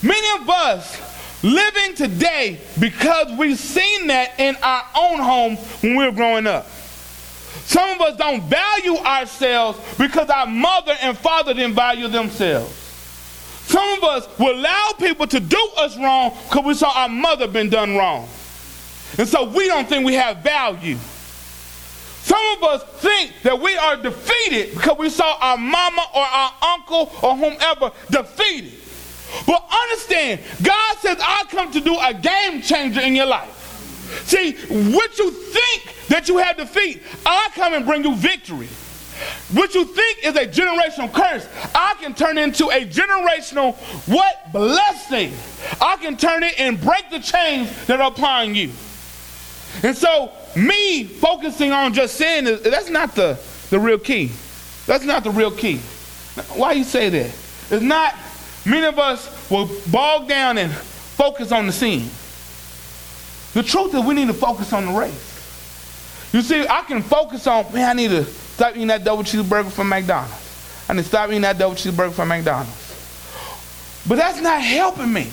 Many 0.03 0.41
of 0.41 0.49
us 0.49 1.43
living 1.43 1.95
today 1.95 2.59
because 2.79 3.35
we've 3.37 3.57
seen 3.57 4.07
that 4.07 4.39
in 4.39 4.55
our 4.61 4.83
own 4.95 5.19
homes 5.19 5.59
when 5.81 5.95
we 5.95 6.05
were 6.05 6.11
growing 6.11 6.45
up. 6.45 6.67
Some 7.65 7.89
of 7.89 8.01
us 8.01 8.17
don't 8.17 8.43
value 8.43 8.97
ourselves 8.97 9.79
because 9.97 10.29
our 10.29 10.45
mother 10.45 10.95
and 11.01 11.17
father 11.17 11.53
didn't 11.53 11.73
value 11.73 12.07
themselves. 12.07 12.80
Some 13.71 13.93
of 13.99 14.03
us 14.03 14.27
will 14.37 14.53
allow 14.53 14.91
people 14.99 15.25
to 15.27 15.39
do 15.39 15.69
us 15.77 15.97
wrong 15.97 16.37
because 16.49 16.65
we 16.65 16.73
saw 16.73 16.91
our 16.93 17.07
mother 17.07 17.47
been 17.47 17.69
done 17.69 17.95
wrong. 17.95 18.27
And 19.17 19.25
so 19.25 19.45
we 19.49 19.67
don't 19.67 19.87
think 19.87 20.05
we 20.05 20.15
have 20.15 20.39
value. 20.39 20.97
Some 22.21 22.57
of 22.57 22.63
us 22.63 22.83
think 22.99 23.31
that 23.43 23.57
we 23.57 23.77
are 23.77 23.95
defeated 23.95 24.73
because 24.73 24.97
we 24.97 25.09
saw 25.09 25.37
our 25.39 25.55
mama 25.57 26.05
or 26.13 26.21
our 26.21 26.53
uncle 26.61 27.13
or 27.23 27.37
whomever 27.37 27.93
defeated. 28.09 28.73
But 29.47 29.65
understand, 29.71 30.41
God 30.61 30.97
says, 30.97 31.17
I 31.21 31.45
come 31.49 31.71
to 31.71 31.79
do 31.79 31.97
a 31.97 32.13
game 32.13 32.61
changer 32.61 32.99
in 32.99 33.15
your 33.15 33.25
life. 33.25 33.57
See, 34.25 34.51
what 34.67 35.17
you 35.17 35.31
think 35.31 36.07
that 36.09 36.27
you 36.27 36.39
have 36.39 36.57
defeat, 36.57 37.01
I 37.25 37.49
come 37.55 37.73
and 37.73 37.85
bring 37.85 38.03
you 38.03 38.17
victory. 38.17 38.67
What 39.53 39.75
you 39.75 39.85
think 39.85 40.23
is 40.23 40.35
a 40.35 40.47
generational 40.47 41.11
curse, 41.11 41.47
I 41.75 41.95
can 41.99 42.13
turn 42.13 42.37
into 42.37 42.69
a 42.69 42.85
generational 42.85 43.75
what? 44.07 44.51
Blessing. 44.51 45.33
I 45.81 45.97
can 45.97 46.17
turn 46.17 46.43
it 46.43 46.59
and 46.59 46.79
break 46.79 47.09
the 47.09 47.19
chains 47.19 47.85
that 47.87 47.99
are 47.99 48.11
upon 48.11 48.55
you. 48.55 48.71
And 49.83 49.95
so, 49.95 50.31
me 50.55 51.05
focusing 51.05 51.71
on 51.71 51.93
just 51.93 52.15
sin, 52.15 52.45
that's 52.45 52.89
not 52.89 53.15
the, 53.15 53.39
the 53.69 53.79
real 53.79 53.99
key. 53.99 54.31
That's 54.85 55.05
not 55.05 55.23
the 55.23 55.31
real 55.31 55.51
key. 55.51 55.77
Why 56.55 56.73
you 56.73 56.83
say 56.83 57.09
that? 57.09 57.27
It's 57.69 57.81
not, 57.81 58.15
many 58.65 58.85
of 58.85 58.99
us 58.99 59.49
will 59.49 59.69
bog 59.91 60.27
down 60.27 60.57
and 60.57 60.71
focus 60.71 61.51
on 61.51 61.67
the 61.67 61.71
sin. 61.71 62.09
The 63.53 63.63
truth 63.63 63.93
is 63.93 64.03
we 64.03 64.13
need 64.13 64.27
to 64.27 64.33
focus 64.33 64.73
on 64.73 64.85
the 64.85 64.91
race. 64.93 66.29
You 66.33 66.41
see, 66.41 66.65
I 66.67 66.81
can 66.81 67.01
focus 67.01 67.47
on, 67.47 67.71
man, 67.73 67.89
I 67.89 67.93
need 67.93 68.11
to 68.11 68.23
Stop 68.61 68.75
eating 68.75 68.89
that 68.89 69.03
double 69.03 69.23
cheeseburger 69.23 69.71
from 69.71 69.89
McDonald's. 69.89 70.85
I 70.87 70.93
need 70.93 71.01
to 71.01 71.07
stop 71.07 71.29
eating 71.29 71.41
that 71.41 71.57
double 71.57 71.73
cheeseburger 71.73 72.11
from 72.11 72.27
McDonald's. 72.27 74.03
But 74.07 74.19
that's 74.19 74.39
not 74.39 74.61
helping 74.61 75.11
me. 75.11 75.31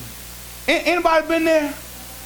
Anybody 0.66 1.28
been 1.28 1.44
there? 1.44 1.74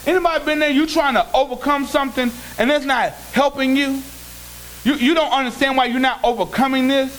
Anybody 0.06 0.44
been 0.44 0.60
there? 0.60 0.70
You 0.70 0.86
trying 0.86 1.14
to 1.14 1.26
overcome 1.34 1.86
something 1.86 2.30
and 2.56 2.70
it's 2.70 2.84
not 2.84 3.14
helping 3.32 3.74
you? 3.74 4.00
You, 4.84 4.94
you 4.94 5.14
don't 5.14 5.32
understand 5.32 5.76
why 5.76 5.86
you're 5.86 5.98
not 5.98 6.22
overcoming 6.22 6.86
this? 6.86 7.10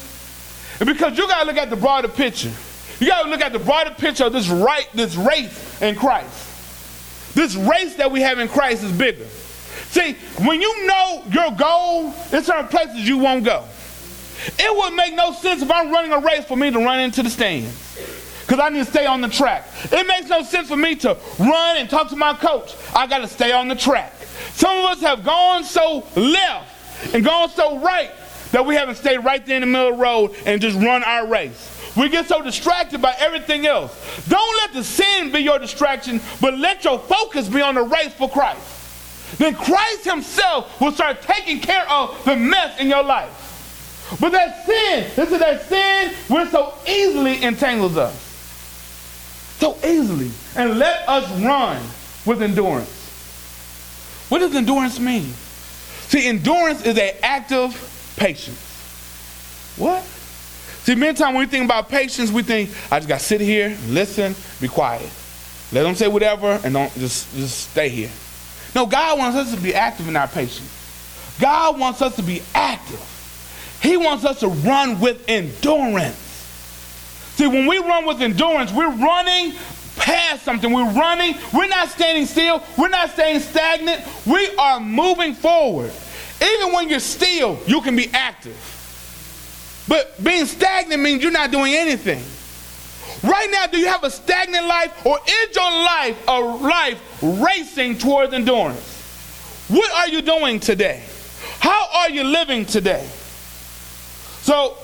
Because 0.79 1.17
you 1.17 1.27
gotta 1.27 1.45
look 1.45 1.57
at 1.57 1.69
the 1.69 1.75
broader 1.75 2.07
picture. 2.07 2.53
You 3.01 3.07
gotta 3.07 3.29
look 3.29 3.41
at 3.41 3.51
the 3.51 3.59
broader 3.59 3.91
picture 3.91 4.23
of 4.23 4.31
this 4.31 4.47
right, 4.47 4.87
this 4.93 5.17
race 5.17 5.81
in 5.81 5.95
Christ. 5.95 7.35
This 7.35 7.57
race 7.57 7.95
that 7.95 8.09
we 8.09 8.21
have 8.21 8.39
in 8.39 8.47
Christ 8.47 8.81
is 8.81 8.93
bigger. 8.93 9.27
See, 9.89 10.13
when 10.43 10.61
you 10.61 10.87
know 10.87 11.23
your 11.29 11.51
goal, 11.51 12.11
there's 12.31 12.45
certain 12.45 12.67
places 12.67 13.07
you 13.07 13.17
won't 13.17 13.43
go. 13.43 13.65
It 14.59 14.75
would 14.75 14.93
make 14.95 15.15
no 15.15 15.33
sense 15.33 15.61
if 15.61 15.71
I'm 15.71 15.91
running 15.91 16.11
a 16.11 16.19
race 16.19 16.45
for 16.45 16.57
me 16.57 16.71
to 16.71 16.79
run 16.79 16.99
into 16.99 17.23
the 17.23 17.29
stands. 17.29 17.79
Because 18.41 18.59
I 18.59 18.69
need 18.69 18.85
to 18.85 18.91
stay 18.91 19.05
on 19.05 19.21
the 19.21 19.29
track. 19.29 19.67
It 19.85 20.05
makes 20.05 20.27
no 20.29 20.43
sense 20.43 20.67
for 20.67 20.75
me 20.75 20.95
to 20.95 21.17
run 21.39 21.77
and 21.77 21.89
talk 21.89 22.09
to 22.09 22.15
my 22.15 22.33
coach. 22.33 22.75
I 22.93 23.07
got 23.07 23.19
to 23.19 23.27
stay 23.27 23.51
on 23.51 23.67
the 23.67 23.75
track. 23.75 24.13
Some 24.53 24.77
of 24.79 24.85
us 24.85 25.01
have 25.01 25.23
gone 25.23 25.63
so 25.63 26.05
left 26.15 27.13
and 27.13 27.23
gone 27.23 27.49
so 27.49 27.79
right 27.79 28.11
that 28.51 28.65
we 28.65 28.75
haven't 28.75 28.95
stayed 28.95 29.19
right 29.19 29.45
there 29.45 29.55
in 29.55 29.61
the 29.61 29.67
middle 29.67 29.89
of 29.89 29.97
the 29.97 30.03
road 30.03 30.35
and 30.45 30.61
just 30.61 30.77
run 30.77 31.03
our 31.03 31.27
race. 31.27 31.69
We 31.95 32.09
get 32.09 32.27
so 32.27 32.41
distracted 32.41 33.01
by 33.01 33.15
everything 33.19 33.65
else. 33.65 34.25
Don't 34.27 34.57
let 34.57 34.73
the 34.73 34.83
sin 34.83 35.31
be 35.31 35.39
your 35.39 35.59
distraction, 35.59 36.19
but 36.41 36.57
let 36.57 36.83
your 36.83 36.99
focus 36.99 37.47
be 37.47 37.61
on 37.61 37.75
the 37.75 37.83
race 37.83 38.13
for 38.13 38.29
Christ 38.29 38.82
then 39.37 39.55
Christ 39.55 40.05
Himself 40.05 40.79
will 40.79 40.91
start 40.91 41.21
taking 41.21 41.59
care 41.59 41.89
of 41.89 42.23
the 42.25 42.35
mess 42.35 42.79
in 42.79 42.87
your 42.87 43.03
life. 43.03 43.39
But 44.19 44.31
that 44.31 44.65
sin, 44.65 45.09
this 45.15 45.31
is 45.31 45.39
that 45.39 45.61
sin, 45.63 46.13
which 46.27 46.49
so 46.49 46.73
easily 46.87 47.43
entangles 47.43 47.97
us. 47.97 48.13
So 49.59 49.77
easily. 49.85 50.31
And 50.55 50.77
let 50.77 51.07
us 51.07 51.29
run 51.41 51.81
with 52.25 52.41
endurance. 52.41 52.89
What 54.29 54.39
does 54.39 54.55
endurance 54.55 54.99
mean? 54.99 55.33
See, 56.07 56.27
endurance 56.27 56.85
is 56.85 56.97
an 56.97 57.11
active 57.23 58.13
patience. 58.17 58.59
What? 59.77 60.03
See, 60.83 60.95
many 60.95 61.17
times 61.17 61.33
when 61.33 61.45
we 61.45 61.45
think 61.45 61.65
about 61.65 61.89
patience, 61.89 62.31
we 62.31 62.43
think, 62.43 62.69
I 62.91 62.99
just 62.99 63.07
got 63.07 63.19
to 63.19 63.25
sit 63.25 63.41
here, 63.41 63.77
listen, 63.87 64.35
be 64.59 64.67
quiet. 64.67 65.09
Let 65.71 65.83
them 65.83 65.95
say 65.95 66.07
whatever, 66.07 66.59
and 66.63 66.73
don't 66.73 66.93
just, 66.95 67.33
just 67.35 67.71
stay 67.71 67.89
here. 67.89 68.11
No, 68.75 68.85
God 68.85 69.19
wants 69.19 69.37
us 69.37 69.53
to 69.53 69.61
be 69.61 69.73
active 69.73 70.07
in 70.07 70.15
our 70.15 70.27
patience. 70.27 70.69
God 71.39 71.79
wants 71.79 72.01
us 72.01 72.15
to 72.15 72.23
be 72.23 72.41
active. 72.53 73.01
He 73.81 73.97
wants 73.97 74.25
us 74.25 74.39
to 74.39 74.47
run 74.47 74.99
with 74.99 75.23
endurance. 75.27 76.15
See, 77.35 77.47
when 77.47 77.67
we 77.67 77.79
run 77.79 78.05
with 78.05 78.21
endurance, 78.21 78.71
we're 78.71 78.91
running 78.91 79.53
past 79.97 80.43
something. 80.43 80.71
We're 80.71 80.91
running. 80.91 81.35
We're 81.53 81.67
not 81.67 81.89
standing 81.89 82.25
still. 82.25 82.63
We're 82.77 82.89
not 82.89 83.09
staying 83.09 83.39
stagnant. 83.41 84.01
We 84.25 84.55
are 84.55 84.79
moving 84.79 85.33
forward. 85.33 85.91
Even 86.41 86.73
when 86.73 86.89
you're 86.89 86.99
still, 86.99 87.59
you 87.67 87.81
can 87.81 87.95
be 87.95 88.09
active. 88.13 88.57
But 89.87 90.23
being 90.23 90.45
stagnant 90.45 91.01
means 91.01 91.21
you're 91.21 91.31
not 91.31 91.51
doing 91.51 91.73
anything. 91.73 92.23
Right 93.23 93.49
now, 93.49 93.67
do 93.67 93.77
you 93.77 93.87
have 93.87 94.03
a 94.03 94.11
stagnant 94.11 94.67
life 94.67 95.05
or 95.05 95.17
is 95.25 95.55
your 95.55 95.71
life 95.71 96.23
a 96.27 96.39
life 96.41 97.19
racing 97.21 97.97
towards 97.97 98.33
endurance? 98.33 99.65
What 99.69 99.89
are 99.93 100.09
you 100.09 100.21
doing 100.21 100.59
today? 100.59 101.03
How 101.59 101.87
are 101.93 102.09
you 102.09 102.25
living 102.25 102.65
today? 102.65 103.07
So, 104.41 104.77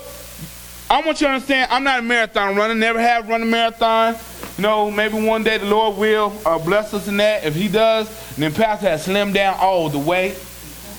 I 0.90 1.02
want 1.02 1.20
you 1.20 1.28
to 1.28 1.34
understand 1.34 1.70
I'm 1.70 1.84
not 1.84 2.00
a 2.00 2.02
marathon 2.02 2.56
runner, 2.56 2.74
never 2.74 3.00
have 3.00 3.28
run 3.28 3.42
a 3.42 3.46
marathon. 3.46 4.16
You 4.58 4.64
know, 4.64 4.90
maybe 4.90 5.22
one 5.22 5.44
day 5.44 5.58
the 5.58 5.66
Lord 5.66 5.98
will 5.98 6.34
uh, 6.46 6.58
bless 6.60 6.94
us 6.94 7.10
in 7.10 7.18
that. 7.18 7.44
If 7.44 7.56
He 7.56 7.68
does, 7.68 8.08
then 8.38 8.54
Pastor 8.54 8.88
has 8.88 9.06
slimmed 9.06 9.34
down 9.34 9.58
all 9.60 9.90
the 9.90 10.00
way. 10.00 10.36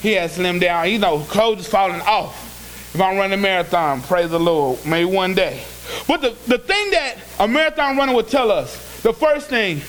He 0.02 0.12
has 0.12 0.36
slimmed 0.36 0.60
down. 0.60 0.90
You 0.90 0.98
know, 0.98 1.20
clothes 1.20 1.60
is 1.60 1.68
falling 1.68 2.02
off. 2.02 2.94
If 2.94 3.00
I'm 3.00 3.16
running 3.16 3.38
a 3.38 3.42
marathon, 3.42 4.02
praise 4.02 4.30
the 4.30 4.38
Lord, 4.38 4.84
maybe 4.84 5.10
one 5.10 5.34
day. 5.34 5.62
But 6.06 6.20
the, 6.20 6.36
the 6.46 6.58
thing 6.58 6.90
that 6.90 7.16
a 7.38 7.48
marathon 7.48 7.96
runner 7.96 8.14
would 8.14 8.28
tell 8.28 8.50
us, 8.50 9.02
the 9.02 9.12
first 9.12 9.48
thing, 9.48 9.80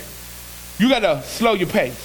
you 0.77 0.89
got 0.89 0.99
to 0.99 1.21
slow 1.23 1.53
your 1.53 1.67
pace. 1.67 1.97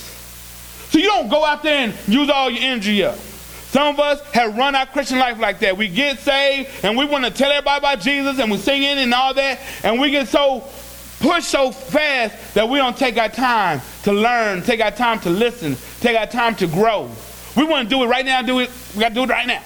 So 0.90 0.98
you 0.98 1.06
don't 1.06 1.28
go 1.28 1.44
out 1.44 1.62
there 1.62 1.88
and 1.88 1.94
use 2.08 2.30
all 2.30 2.50
your 2.50 2.62
energy 2.62 3.02
up. 3.02 3.16
Some 3.16 3.88
of 3.88 4.00
us 4.00 4.20
have 4.32 4.56
run 4.56 4.74
our 4.74 4.86
Christian 4.86 5.18
life 5.18 5.38
like 5.38 5.58
that. 5.60 5.76
We 5.76 5.88
get 5.88 6.18
saved 6.18 6.70
and 6.82 6.96
we 6.96 7.04
want 7.04 7.24
to 7.24 7.30
tell 7.30 7.50
everybody 7.50 7.78
about 7.78 8.00
Jesus 8.00 8.38
and 8.38 8.50
we 8.50 8.56
sing 8.58 8.82
it 8.82 8.96
and 8.96 9.12
all 9.12 9.34
that, 9.34 9.60
and 9.82 10.00
we 10.00 10.10
get 10.10 10.28
so 10.28 10.64
pushed 11.20 11.48
so 11.48 11.72
fast 11.72 12.54
that 12.54 12.68
we 12.68 12.78
don't 12.78 12.96
take 12.96 13.16
our 13.16 13.28
time 13.28 13.80
to 14.04 14.12
learn, 14.12 14.62
take 14.62 14.80
our 14.80 14.90
time 14.90 15.18
to 15.20 15.30
listen, 15.30 15.76
take 16.00 16.16
our 16.16 16.26
time 16.26 16.54
to 16.56 16.66
grow. 16.66 17.10
We 17.56 17.64
want 17.64 17.88
to 17.88 17.94
do 17.94 18.02
it 18.04 18.06
right 18.06 18.24
now, 18.24 18.42
do 18.42 18.60
it, 18.60 18.70
we 18.94 19.00
got 19.00 19.08
to 19.08 19.14
do 19.14 19.22
it 19.24 19.30
right 19.30 19.46
now. 19.46 19.62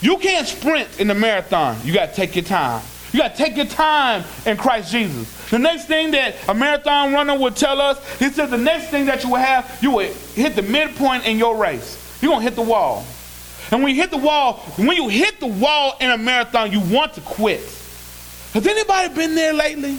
You 0.00 0.18
can't 0.18 0.46
sprint 0.46 1.00
in 1.00 1.08
the 1.08 1.14
marathon. 1.14 1.78
You 1.82 1.94
got 1.94 2.10
to 2.10 2.14
take 2.14 2.36
your 2.36 2.44
time. 2.44 2.82
You 3.14 3.20
got 3.20 3.36
to 3.36 3.44
take 3.44 3.56
your 3.56 3.66
time 3.66 4.24
in 4.44 4.56
Christ 4.56 4.90
Jesus. 4.90 5.48
The 5.48 5.58
next 5.60 5.84
thing 5.84 6.10
that 6.10 6.34
a 6.48 6.52
marathon 6.52 7.12
runner 7.12 7.38
would 7.38 7.54
tell 7.54 7.80
us, 7.80 8.18
he 8.18 8.28
said 8.28 8.46
the 8.46 8.58
next 8.58 8.88
thing 8.88 9.06
that 9.06 9.22
you 9.22 9.30
will 9.30 9.36
have, 9.36 9.78
you 9.80 9.92
will 9.92 10.12
hit 10.34 10.56
the 10.56 10.62
midpoint 10.62 11.24
in 11.24 11.38
your 11.38 11.56
race. 11.56 12.18
You're 12.20 12.32
going 12.32 12.40
to 12.40 12.50
hit 12.50 12.56
the 12.56 12.68
wall. 12.68 13.06
And 13.70 13.84
when 13.84 13.94
you 13.94 14.02
hit 14.02 14.10
the 14.10 14.16
wall, 14.16 14.54
when 14.74 14.96
you 14.96 15.06
hit 15.06 15.38
the 15.38 15.46
wall 15.46 15.96
in 16.00 16.10
a 16.10 16.18
marathon, 16.18 16.72
you 16.72 16.80
want 16.80 17.14
to 17.14 17.20
quit. 17.20 17.60
Has 18.52 18.66
anybody 18.66 19.14
been 19.14 19.36
there 19.36 19.52
lately 19.52 19.94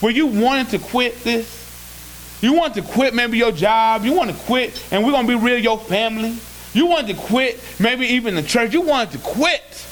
where 0.00 0.10
you 0.10 0.26
wanted 0.26 0.70
to 0.70 0.80
quit 0.80 1.22
this? 1.22 2.38
You 2.42 2.54
want 2.54 2.74
to 2.74 2.82
quit 2.82 3.14
maybe 3.14 3.38
your 3.38 3.52
job. 3.52 4.04
You 4.04 4.12
want 4.12 4.32
to 4.32 4.36
quit, 4.38 4.84
and 4.90 5.04
we're 5.04 5.12
going 5.12 5.28
to 5.28 5.38
be 5.38 5.40
real, 5.40 5.58
your 5.58 5.78
family. 5.78 6.36
You 6.72 6.86
wanted 6.86 7.14
to 7.14 7.22
quit, 7.22 7.62
maybe 7.78 8.06
even 8.06 8.34
the 8.34 8.42
church. 8.42 8.72
You 8.74 8.80
wanted 8.80 9.12
to 9.12 9.18
quit. 9.18 9.86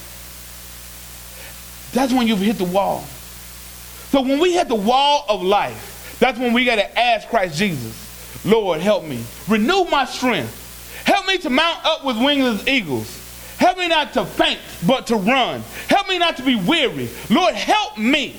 That's 1.95 2.11
when 2.11 2.27
you've 2.27 2.39
hit 2.39 2.57
the 2.57 2.65
wall. 2.65 3.01
So 4.11 4.21
when 4.21 4.39
we 4.39 4.53
hit 4.53 4.67
the 4.67 4.75
wall 4.75 5.25
of 5.29 5.41
life, 5.41 6.17
that's 6.19 6.37
when 6.37 6.51
we 6.51 6.65
got 6.65 6.75
to 6.75 6.99
ask 6.99 7.27
Christ 7.29 7.57
Jesus, 7.57 8.45
Lord, 8.45 8.81
help 8.81 9.05
me. 9.05 9.23
Renew 9.47 9.85
my 9.85 10.05
strength. 10.05 11.03
Help 11.05 11.25
me 11.25 11.37
to 11.39 11.49
mount 11.49 11.85
up 11.85 12.03
with 12.03 12.17
wings 12.17 12.61
as 12.61 12.67
eagles. 12.67 13.21
Help 13.57 13.77
me 13.77 13.87
not 13.87 14.13
to 14.13 14.25
faint, 14.25 14.59
but 14.85 15.07
to 15.07 15.15
run. 15.15 15.61
Help 15.87 16.09
me 16.09 16.19
not 16.19 16.35
to 16.37 16.43
be 16.43 16.55
weary. 16.55 17.09
Lord, 17.29 17.55
help 17.55 17.97
me. 17.97 18.35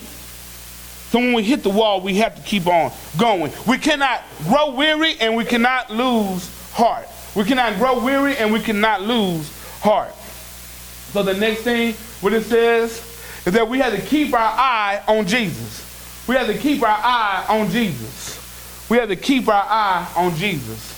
So 1.10 1.18
when 1.18 1.32
we 1.32 1.42
hit 1.42 1.62
the 1.62 1.70
wall, 1.70 2.02
we 2.02 2.16
have 2.16 2.36
to 2.36 2.42
keep 2.42 2.66
on 2.66 2.92
going. 3.16 3.52
We 3.66 3.78
cannot 3.78 4.22
grow 4.44 4.74
weary 4.74 5.16
and 5.18 5.34
we 5.34 5.46
cannot 5.46 5.90
lose 5.90 6.50
heart. 6.72 7.08
We 7.34 7.44
cannot 7.44 7.78
grow 7.78 8.04
weary 8.04 8.36
and 8.36 8.52
we 8.52 8.60
cannot 8.60 9.02
lose 9.02 9.50
heart. 9.80 10.14
So 11.12 11.22
the 11.22 11.34
next 11.34 11.62
thing, 11.62 11.94
what 12.20 12.34
it 12.34 12.44
says, 12.44 13.15
is 13.46 13.52
that 13.52 13.68
we 13.68 13.78
have 13.78 13.94
to 13.94 14.02
keep 14.02 14.34
our 14.34 14.40
eye 14.40 15.02
on 15.06 15.26
Jesus. 15.26 15.84
We 16.26 16.34
have 16.34 16.48
to 16.48 16.58
keep 16.58 16.82
our 16.82 16.88
eye 16.88 17.46
on 17.48 17.70
Jesus. 17.70 18.42
We 18.90 18.98
have 18.98 19.08
to 19.08 19.16
keep 19.16 19.48
our 19.48 19.64
eye 19.64 20.12
on 20.16 20.34
Jesus. 20.34 20.95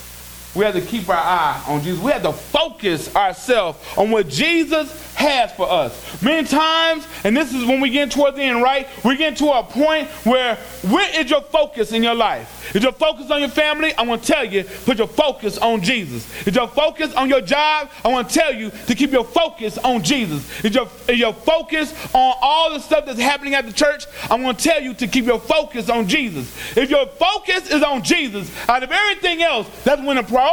We 0.59 0.65
have 0.65 0.75
to 0.75 0.81
keep 0.81 1.09
our 1.09 1.15
eye 1.15 1.63
on 1.69 1.83
Jesus. 1.85 2.03
We 2.03 2.11
have 2.11 2.23
to 2.23 2.33
focus 2.33 3.15
ourselves 3.15 3.79
on 3.97 4.11
what 4.11 4.29
Jesus 4.29 5.15
has 5.15 5.53
for 5.53 5.71
us. 5.71 6.21
Many 6.21 6.49
times, 6.49 7.07
and 7.23 7.37
this 7.37 7.55
is 7.55 7.65
when 7.65 7.81
we 7.81 7.91
get 7.91 8.11
toward 8.11 8.35
the 8.35 8.43
end, 8.43 8.61
right? 8.61 8.89
We 9.05 9.17
get 9.17 9.37
to 9.37 9.51
a 9.53 9.63
point 9.63 10.09
where 10.25 10.57
where 10.83 11.21
is 11.21 11.31
your 11.31 11.43
focus 11.43 11.93
in 11.93 12.03
your 12.03 12.17
life? 12.17 12.75
Is 12.75 12.83
your 12.83 12.93
focus 12.93 13.31
on 13.31 13.41
your 13.41 13.49
family? 13.51 13.95
I 13.95 14.03
want 14.03 14.23
to 14.23 14.33
tell 14.33 14.45
you, 14.45 14.65
put 14.85 14.99
your 14.99 15.07
focus 15.07 15.59
on 15.59 15.81
Jesus. 15.81 16.29
Is 16.47 16.57
your 16.57 16.69
focus 16.69 17.15
on 17.15 17.29
your 17.29 17.41
job? 17.41 17.91
I 18.05 18.09
want 18.09 18.29
to 18.29 18.35
tell 18.35 18.53
you 18.53 18.71
to 18.87 18.95
keep 18.97 19.13
your 19.13 19.25
focus 19.25 19.79
on 19.79 20.03
Jesus. 20.03 20.65
Is 20.65 20.75
your, 20.75 20.89
is 21.07 21.19
your 21.21 21.35
focus 21.35 21.93
on 22.13 22.35
all 22.43 22.73
the 22.73 22.81
stuff 22.81 23.07
that's 23.07 23.21
happening 23.21 23.55
at 23.55 23.65
the 23.65 23.73
church? 23.73 24.07
I 24.29 24.35
want 24.35 24.59
to 24.59 24.69
tell 24.69 24.83
you 24.83 24.93
to 24.95 25.07
keep 25.07 25.25
your 25.25 25.41
focus 25.41 25.89
on 25.89 26.09
Jesus. 26.09 26.77
If 26.77 26.91
your 26.91 27.07
focus 27.07 27.71
is 27.71 27.83
on 27.83 28.03
Jesus, 28.03 28.51
out 28.69 28.83
of 28.83 28.91
everything 28.91 29.43
else, 29.43 29.69
that's 29.85 30.03
when 30.03 30.17
the 30.17 30.23
priority 30.23 30.48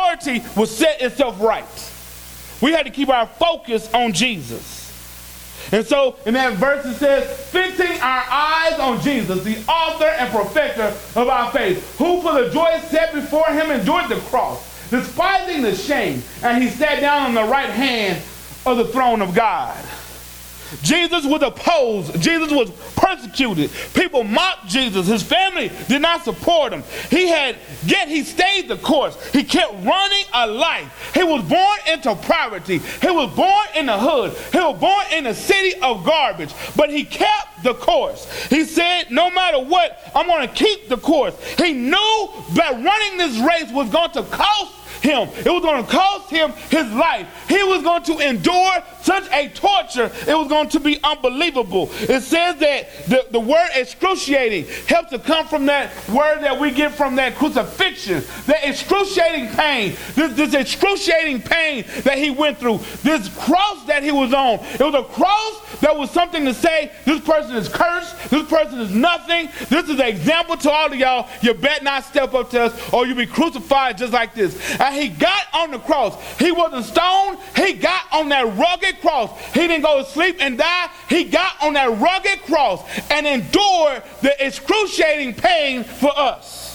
will 0.55 0.65
set 0.65 1.01
itself 1.01 1.39
right. 1.41 1.91
We 2.61 2.71
had 2.71 2.85
to 2.85 2.91
keep 2.91 3.09
our 3.09 3.27
focus 3.27 3.93
on 3.93 4.13
Jesus. 4.13 4.73
And 5.71 5.85
so 5.85 6.15
in 6.25 6.35
that 6.35 6.53
verse 6.53 6.85
it 6.85 6.95
says, 6.95 7.49
fixing 7.49 7.99
our 8.01 8.23
eyes 8.29 8.79
on 8.79 9.01
Jesus, 9.01 9.43
the 9.43 9.57
author 9.69 10.05
and 10.05 10.31
perfecter 10.31 10.93
of 11.19 11.27
our 11.27 11.51
faith, 11.51 11.97
who 11.97 12.21
for 12.21 12.33
the 12.33 12.49
joy 12.51 12.79
set 12.87 13.13
before 13.13 13.47
him 13.47 13.71
endured 13.71 14.09
the 14.09 14.19
cross, 14.27 14.89
despising 14.89 15.63
the 15.63 15.75
shame, 15.75 16.21
and 16.43 16.61
he 16.61 16.69
sat 16.69 17.01
down 17.01 17.23
on 17.23 17.33
the 17.33 17.43
right 17.43 17.69
hand 17.69 18.21
of 18.65 18.77
the 18.77 18.85
throne 18.85 19.21
of 19.21 19.33
God. 19.33 19.75
Jesus 20.81 21.25
was 21.25 21.41
opposed. 21.41 22.21
Jesus 22.21 22.51
was 22.51 22.71
persecuted. 22.95 23.69
People 23.93 24.23
mocked 24.23 24.67
Jesus. 24.67 25.07
His 25.07 25.23
family 25.23 25.71
did 25.87 26.01
not 26.01 26.23
support 26.23 26.73
him. 26.73 26.83
He 27.09 27.27
had, 27.27 27.57
yet 27.85 28.07
he 28.07 28.23
stayed 28.23 28.67
the 28.67 28.77
course. 28.77 29.15
He 29.31 29.43
kept 29.43 29.73
running 29.85 30.25
a 30.33 30.47
life. 30.47 31.11
He 31.13 31.23
was 31.23 31.43
born 31.43 31.79
into 31.91 32.15
poverty. 32.15 32.79
He 32.79 33.09
was 33.09 33.33
born 33.35 33.67
in 33.75 33.87
the 33.87 33.97
hood. 33.97 34.33
He 34.51 34.59
was 34.59 34.79
born 34.79 35.05
in 35.13 35.27
a 35.27 35.33
city 35.33 35.79
of 35.81 36.03
garbage. 36.05 36.53
But 36.75 36.89
he 36.89 37.03
kept 37.03 37.63
the 37.63 37.73
course. 37.73 38.47
He 38.47 38.63
said, 38.63 39.11
no 39.11 39.29
matter 39.29 39.59
what, 39.59 39.99
I'm 40.15 40.27
going 40.27 40.47
to 40.47 40.53
keep 40.53 40.89
the 40.89 40.97
course. 40.97 41.35
He 41.57 41.73
knew 41.73 42.29
that 42.53 42.71
running 42.73 43.17
this 43.17 43.37
race 43.37 43.71
was 43.71 43.89
going 43.89 44.11
to 44.11 44.23
cost 44.23 44.73
him. 45.05 45.29
It 45.37 45.49
was 45.49 45.61
going 45.61 45.85
to 45.85 45.91
cost 45.91 46.29
him 46.29 46.51
his 46.69 46.91
life. 46.91 47.27
He 47.47 47.61
was 47.63 47.83
going 47.83 48.03
to 48.03 48.19
endure 48.19 48.83
such 49.01 49.29
a 49.31 49.49
torture. 49.49 50.11
It 50.27 50.35
was 50.35 50.47
going 50.47 50.69
to 50.69 50.79
be 50.79 50.99
unbelievable. 51.03 51.89
It 51.93 52.23
says 52.23 52.57
that 52.57 52.89
the, 53.07 53.27
the 53.31 53.39
word 53.39 53.69
excruciating 53.75 54.65
helps 54.87 55.11
to 55.11 55.19
come 55.19 55.47
from 55.47 55.67
that 55.67 55.91
word 56.09 56.41
that 56.41 56.59
we 56.59 56.71
get 56.71 56.93
from 56.93 57.15
that 57.17 57.35
crucifixion, 57.35 58.23
that 58.47 58.67
excruciating 58.67 59.49
pain, 59.55 59.95
this, 60.15 60.33
this 60.33 60.53
excruciating 60.53 61.41
pain 61.41 61.85
that 62.03 62.17
he 62.17 62.31
went 62.31 62.57
through, 62.57 62.79
this 63.03 63.29
cross 63.45 63.85
that 63.85 64.03
he 64.03 64.11
was 64.11 64.33
on. 64.33 64.59
It 64.73 64.81
was 64.81 64.95
a 64.95 65.03
cross 65.03 65.79
that 65.81 65.95
was 65.95 66.09
something 66.09 66.45
to 66.45 66.53
say 66.53 66.91
this 67.05 67.21
person 67.21 67.55
is 67.55 67.69
cursed, 67.69 68.29
this 68.29 68.47
person 68.49 68.79
is 68.79 68.91
nothing. 68.91 69.49
This 69.69 69.89
is 69.89 69.99
an 69.99 70.07
example 70.07 70.57
to 70.57 70.71
all 70.71 70.91
of 70.91 70.95
y'all. 70.95 71.29
You 71.41 71.53
bet 71.53 71.83
not 71.83 72.03
step 72.03 72.33
up 72.33 72.49
to 72.51 72.63
us 72.63 72.93
or 72.93 73.05
you'll 73.05 73.17
be 73.17 73.25
crucified 73.25 73.97
just 73.97 74.13
like 74.13 74.33
this. 74.33 74.55
And 74.79 74.94
he 74.95 75.09
got 75.09 75.45
on 75.53 75.71
the 75.71 75.79
cross. 75.79 76.15
He 76.37 76.51
wasn't 76.51 76.85
stoned, 76.85 77.39
he 77.55 77.73
got 77.73 78.11
on 78.11 78.29
that 78.29 78.45
rugged 78.57 79.01
cross. 79.01 79.31
He 79.53 79.67
didn't 79.67 79.83
go 79.83 80.03
to 80.03 80.09
sleep 80.09 80.37
and 80.39 80.57
die. 80.57 80.89
He 81.09 81.25
got 81.25 81.61
on 81.61 81.73
that 81.73 81.99
rugged 81.99 82.41
cross 82.43 82.83
and 83.11 83.27
endured 83.27 84.03
the 84.21 84.33
excruciating 84.39 85.35
pain 85.35 85.83
for 85.83 86.11
us. 86.15 86.65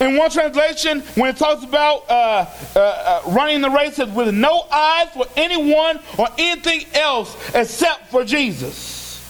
In 0.00 0.16
one 0.16 0.30
translation, 0.30 1.00
when 1.14 1.30
it 1.30 1.36
talks 1.36 1.64
about 1.64 2.10
uh, 2.10 2.46
uh, 2.74 2.78
uh, 2.80 3.22
running 3.30 3.60
the 3.60 3.70
race, 3.70 3.98
it 3.98 4.08
with 4.10 4.34
no 4.34 4.66
eyes 4.70 5.08
for 5.10 5.26
anyone 5.36 6.00
or 6.18 6.28
anything 6.38 6.84
else 6.94 7.36
except 7.54 8.10
for 8.10 8.24
Jesus. 8.24 9.22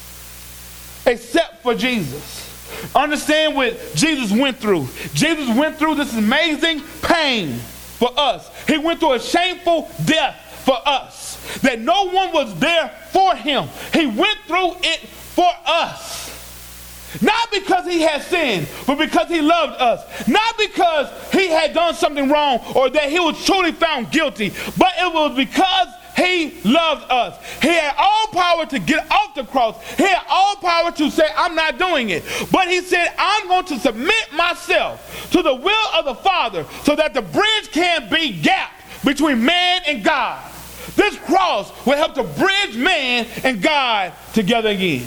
Except 1.07 1.63
for 1.63 1.75
Jesus. 1.75 2.46
Understand 2.95 3.55
what 3.55 3.79
Jesus 3.95 4.33
went 4.33 4.59
through. 4.59 4.89
Jesus 5.15 5.49
went 5.57 5.77
through 5.77 5.97
this 5.97 6.17
amazing 6.17 6.83
pain 7.03 7.55
for 7.99 8.11
us. 8.17 8.51
He 8.67 8.79
went 8.79 9.01
through 9.01 9.15
a 9.15 9.21
shameful 9.21 9.91
death 10.05 10.63
for 10.65 10.77
us. 10.85 11.61
That 11.61 11.81
no 11.81 12.11
one 12.11 12.33
was 12.33 12.59
there 12.59 12.89
for 13.11 13.35
him. 13.35 13.69
He 13.93 14.07
went 14.07 14.39
through 14.47 14.73
it 14.83 15.01
for 15.01 15.51
us. 15.65 16.27
Not 17.23 17.51
because 17.51 17.87
he 17.87 18.03
had 18.03 18.23
sinned, 18.23 18.69
but 18.87 18.99
because 18.99 19.29
he 19.29 19.41
loved 19.41 19.81
us. 19.81 20.29
Not 20.29 20.59
because 20.59 21.09
he 21.33 21.49
had 21.49 21.73
done 21.73 21.95
something 21.95 22.29
wrong 22.29 22.61
or 22.75 22.91
that 22.91 23.11
he 23.11 23.21
was 23.21 23.43
truly 23.45 23.73
found 23.73 24.11
guilty, 24.11 24.51
but 24.77 24.93
it 24.99 25.13
was 25.13 25.37
because 25.37 25.89
he 26.17 26.59
loved 26.65 27.11
us. 27.11 27.61
He 27.61 27.69
had 27.69 27.95
all 27.99 28.29
power 28.29 28.65
to 28.67 28.79
get 28.79 29.11
off 29.11 29.35
the 29.35 29.45
cross. 29.45 29.77
He 29.97 30.05
had 30.05 30.23
all 30.29 30.57
power 30.57 30.91
to 30.93 31.11
say, 31.11 31.29
I'm 31.37 31.55
not 31.55 31.79
doing 31.79 32.11
it. 32.11 32.25
But 32.51 32.69
he 32.69 32.81
said, 32.81 33.15
I'm 33.19 33.49
going 33.49 33.67
to 33.67 33.79
submit 33.79 34.33
myself 34.33 35.31
to 35.33 35.43
the 35.43 35.55
will 35.55 35.89
of 35.95 36.07
the 36.07 36.15
Father 36.15 36.65
so 36.85 36.97
that 36.97 37.13
the 37.13 37.23
bridge 37.23 37.71
can 37.71 38.09
be 38.11 38.41
gapped 38.41 39.05
between 39.05 39.45
man 39.45 39.83
and 39.87 40.03
God. 40.03 40.43
This 40.95 41.19
cross 41.19 41.71
will 41.85 41.97
help 41.97 42.15
to 42.15 42.23
bridge 42.23 42.77
man 42.77 43.27
and 43.45 43.61
God 43.61 44.15
together 44.33 44.71
again. 44.71 45.07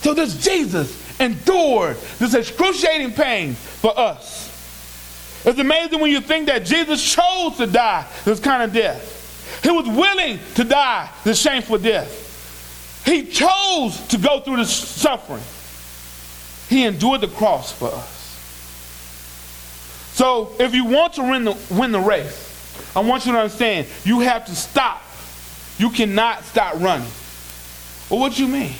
So 0.00 0.14
this 0.14 0.42
Jesus 0.42 1.20
endured 1.20 1.96
this 2.18 2.34
excruciating 2.34 3.12
pain 3.12 3.52
for 3.52 3.98
us. 3.98 4.50
It's 5.44 5.58
amazing 5.58 6.00
when 6.00 6.10
you 6.10 6.22
think 6.22 6.46
that 6.46 6.64
Jesus 6.64 7.02
chose 7.02 7.58
to 7.58 7.66
die 7.66 8.06
this 8.24 8.40
kind 8.40 8.62
of 8.62 8.72
death. 8.72 9.23
He 9.64 9.70
was 9.70 9.88
willing 9.88 10.38
to 10.56 10.64
die 10.64 11.10
the 11.24 11.34
shameful 11.34 11.78
death. 11.78 13.02
He 13.06 13.24
chose 13.24 13.98
to 14.08 14.18
go 14.18 14.40
through 14.40 14.58
the 14.58 14.66
suffering. 14.66 15.42
He 16.68 16.84
endured 16.84 17.22
the 17.22 17.28
cross 17.28 17.72
for 17.72 17.88
us. 17.88 18.10
So 20.12 20.52
if 20.60 20.74
you 20.74 20.84
want 20.84 21.14
to 21.14 21.22
win 21.22 21.44
the, 21.44 21.56
win 21.70 21.92
the 21.92 21.98
race, 21.98 22.92
I 22.94 23.00
want 23.00 23.24
you 23.24 23.32
to 23.32 23.38
understand 23.38 23.86
you 24.04 24.20
have 24.20 24.44
to 24.46 24.54
stop. 24.54 25.02
You 25.78 25.88
cannot 25.88 26.44
stop 26.44 26.74
running. 26.74 27.08
Well, 28.10 28.20
what 28.20 28.34
do 28.34 28.44
you 28.44 28.48
mean? 28.48 28.74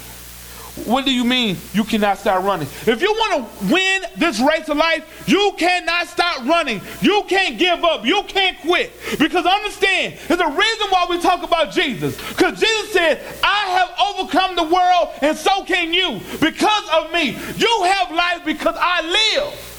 What 0.86 1.04
do 1.04 1.14
you 1.14 1.24
mean 1.24 1.56
you 1.72 1.84
cannot 1.84 2.18
stop 2.18 2.42
running? 2.42 2.66
If 2.84 3.00
you 3.00 3.12
want 3.12 3.48
to 3.48 3.72
win 3.72 4.02
this 4.16 4.40
race 4.40 4.68
of 4.68 4.76
life, 4.76 5.24
you 5.28 5.52
cannot 5.56 6.08
stop 6.08 6.44
running. 6.44 6.80
You 7.00 7.22
can't 7.28 7.58
give 7.58 7.84
up. 7.84 8.04
You 8.04 8.24
can't 8.24 8.58
quit. 8.60 8.92
Because 9.18 9.46
understand, 9.46 10.18
there's 10.26 10.40
a 10.40 10.48
reason 10.48 10.86
why 10.90 11.06
we 11.08 11.20
talk 11.20 11.44
about 11.44 11.70
Jesus. 11.70 12.16
Because 12.30 12.58
Jesus 12.58 12.92
said, 12.92 13.22
I 13.44 13.66
have 13.66 14.18
overcome 14.18 14.56
the 14.56 14.64
world, 14.64 15.10
and 15.22 15.36
so 15.36 15.62
can 15.64 15.94
you. 15.94 16.20
Because 16.40 16.88
of 16.92 17.12
me. 17.12 17.36
You 17.56 17.82
have 17.84 18.10
life 18.10 18.44
because 18.44 18.76
I 18.76 19.00
live. 19.36 19.73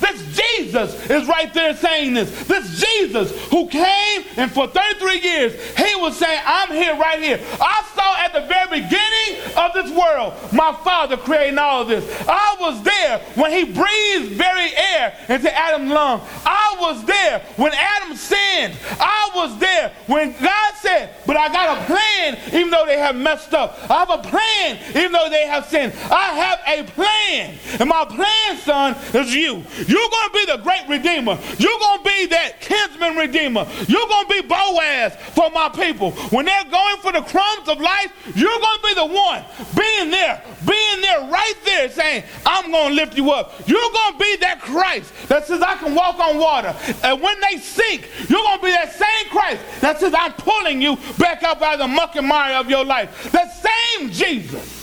This 0.00 0.28
Jesus 0.36 1.10
is 1.10 1.26
right 1.26 1.52
there 1.52 1.74
saying 1.74 2.14
this. 2.14 2.30
This 2.46 2.80
Jesus 2.80 3.48
who 3.48 3.68
came 3.68 4.24
and 4.36 4.50
for 4.50 4.66
33 4.68 5.20
years, 5.20 5.76
he 5.76 5.94
was 5.96 6.16
saying, 6.16 6.40
I'm 6.44 6.70
here 6.70 6.96
right 6.96 7.20
here. 7.20 7.40
I 7.60 7.84
saw 7.94 8.16
at 8.18 8.32
the 8.32 8.46
very 8.46 8.82
beginning 8.82 9.56
of 9.56 9.72
this 9.74 9.90
world 9.90 10.34
my 10.52 10.72
Father 10.84 11.16
creating 11.16 11.58
all 11.58 11.82
of 11.82 11.88
this. 11.88 12.04
I 12.28 12.56
was 12.60 12.82
there 12.82 13.18
when 13.34 13.50
he 13.50 13.64
breathed 13.64 14.32
very 14.32 14.70
air 14.76 15.16
into 15.28 15.54
Adam's 15.54 15.90
lungs. 15.90 16.22
I 16.44 16.76
was 16.80 17.04
there 17.04 17.40
when 17.56 17.72
Adam 17.74 18.16
sinned. 18.16 18.76
I 19.00 19.30
was 19.34 19.58
there 19.58 19.92
when 20.06 20.32
God 20.40 20.74
said, 20.80 21.14
But 21.26 21.36
I 21.36 21.48
got 21.52 21.78
a 21.78 21.84
plan, 21.86 22.38
even 22.52 22.70
though 22.70 22.86
they 22.86 22.98
have 22.98 23.16
messed 23.16 23.54
up. 23.54 23.78
I 23.90 24.04
have 24.04 24.10
a 24.10 24.28
plan, 24.28 24.78
even 24.90 25.12
though 25.12 25.28
they 25.30 25.46
have 25.46 25.66
sinned. 25.66 25.92
I 26.10 26.34
have 26.34 26.60
a 26.66 26.90
plan. 26.90 27.58
And 27.80 27.88
my 27.88 28.04
plan, 28.04 28.58
son, 28.58 28.96
is 29.14 29.34
you. 29.34 29.64
You're 29.88 30.10
going 30.10 30.28
to 30.28 30.34
be 30.34 30.44
the 30.44 30.58
great 30.58 30.86
redeemer. 30.88 31.38
You're 31.58 31.78
going 31.78 31.98
to 31.98 32.04
be 32.04 32.26
that 32.26 32.60
kinsman 32.60 33.16
redeemer. 33.16 33.66
You're 33.88 34.06
going 34.06 34.26
to 34.26 34.42
be 34.42 34.42
Boaz 34.42 35.16
for 35.32 35.50
my 35.50 35.70
people. 35.70 36.12
When 36.28 36.44
they're 36.44 36.64
going 36.64 36.98
for 36.98 37.10
the 37.10 37.22
crumbs 37.22 37.68
of 37.68 37.80
life, 37.80 38.12
you're 38.36 38.60
going 38.60 38.78
to 38.78 38.86
be 38.86 38.94
the 38.94 39.06
one 39.06 39.44
being 39.74 40.10
there, 40.10 40.42
being 40.66 41.00
there 41.00 41.20
right 41.30 41.54
there 41.64 41.88
saying, 41.88 42.24
I'm 42.44 42.70
going 42.70 42.90
to 42.90 42.94
lift 42.94 43.16
you 43.16 43.30
up. 43.30 43.54
You're 43.66 43.90
going 43.90 44.12
to 44.12 44.18
be 44.18 44.36
that 44.36 44.60
Christ 44.60 45.10
that 45.28 45.46
says, 45.46 45.62
I 45.62 45.76
can 45.76 45.94
walk 45.94 46.18
on 46.18 46.38
water. 46.38 46.76
And 47.02 47.22
when 47.22 47.40
they 47.40 47.56
sink, 47.56 48.10
you're 48.28 48.42
going 48.42 48.58
to 48.58 48.64
be 48.64 48.72
that 48.72 48.92
same 48.92 49.30
Christ 49.30 49.62
that 49.80 49.98
says, 50.00 50.12
I'm 50.14 50.34
pulling 50.34 50.82
you 50.82 50.98
back 51.18 51.42
up 51.42 51.62
out 51.62 51.74
of 51.74 51.78
the 51.80 51.88
muck 51.88 52.14
and 52.16 52.26
mire 52.26 52.56
of 52.56 52.68
your 52.68 52.84
life. 52.84 53.32
That 53.32 53.54
same 53.54 54.10
Jesus. 54.10 54.76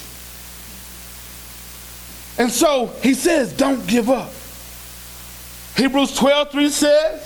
And 2.38 2.52
so 2.52 2.88
he 3.04 3.14
says, 3.14 3.54
don't 3.54 3.86
give 3.88 4.10
up. 4.10 4.32
Hebrews 5.76 6.16
12, 6.16 6.52
3 6.52 6.70
says, 6.70 7.22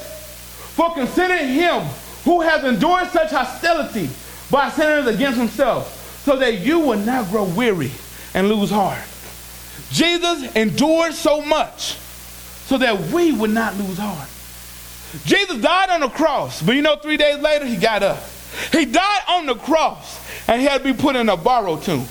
For 0.75 0.93
consider 0.93 1.38
him 1.38 1.81
who 2.23 2.41
has 2.41 2.63
endured 2.63 3.07
such 3.09 3.31
hostility 3.31 4.09
by 4.49 4.69
sinners 4.69 5.07
against 5.07 5.38
himself, 5.38 6.23
so 6.25 6.35
that 6.38 6.59
you 6.59 6.79
will 6.79 6.97
not 6.97 7.29
grow 7.29 7.43
weary 7.43 7.91
and 8.33 8.49
lose 8.49 8.69
heart. 8.69 8.99
Jesus 9.91 10.53
endured 10.55 11.13
so 11.13 11.41
much 11.41 11.97
so 12.69 12.77
that 12.77 12.99
we 13.12 13.31
would 13.31 13.49
not 13.49 13.75
lose 13.77 13.97
heart. 13.97 14.29
Jesus 15.25 15.59
died 15.59 15.89
on 15.89 16.01
the 16.01 16.09
cross, 16.09 16.62
but 16.62 16.75
you 16.75 16.83
know, 16.83 16.95
three 16.95 17.17
days 17.17 17.39
later, 17.39 17.65
he 17.65 17.77
got 17.77 18.03
up. 18.03 18.23
He 18.71 18.85
died 18.85 19.21
on 19.27 19.47
the 19.47 19.55
cross, 19.55 20.19
and 20.47 20.62
he 20.62 20.67
had 20.67 20.83
to 20.83 20.93
be 20.93 20.99
put 20.99 21.15
in 21.15 21.29
a 21.29 21.38
borrowed 21.38 21.81
tomb. 21.81 22.05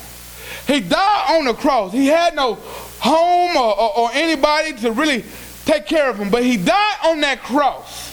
He 0.66 0.80
died 0.80 1.36
on 1.36 1.44
the 1.44 1.54
cross. 1.54 1.92
He 1.92 2.06
had 2.06 2.34
no 2.34 2.54
home 3.00 3.56
or, 3.56 3.80
or, 3.80 3.98
or 3.98 4.10
anybody 4.12 4.72
to 4.80 4.90
really 4.90 5.24
take 5.68 5.86
care 5.86 6.08
of 6.08 6.16
him, 6.16 6.30
but 6.30 6.42
he 6.42 6.56
died 6.56 6.96
on 7.04 7.20
that 7.20 7.42
cross 7.42 8.10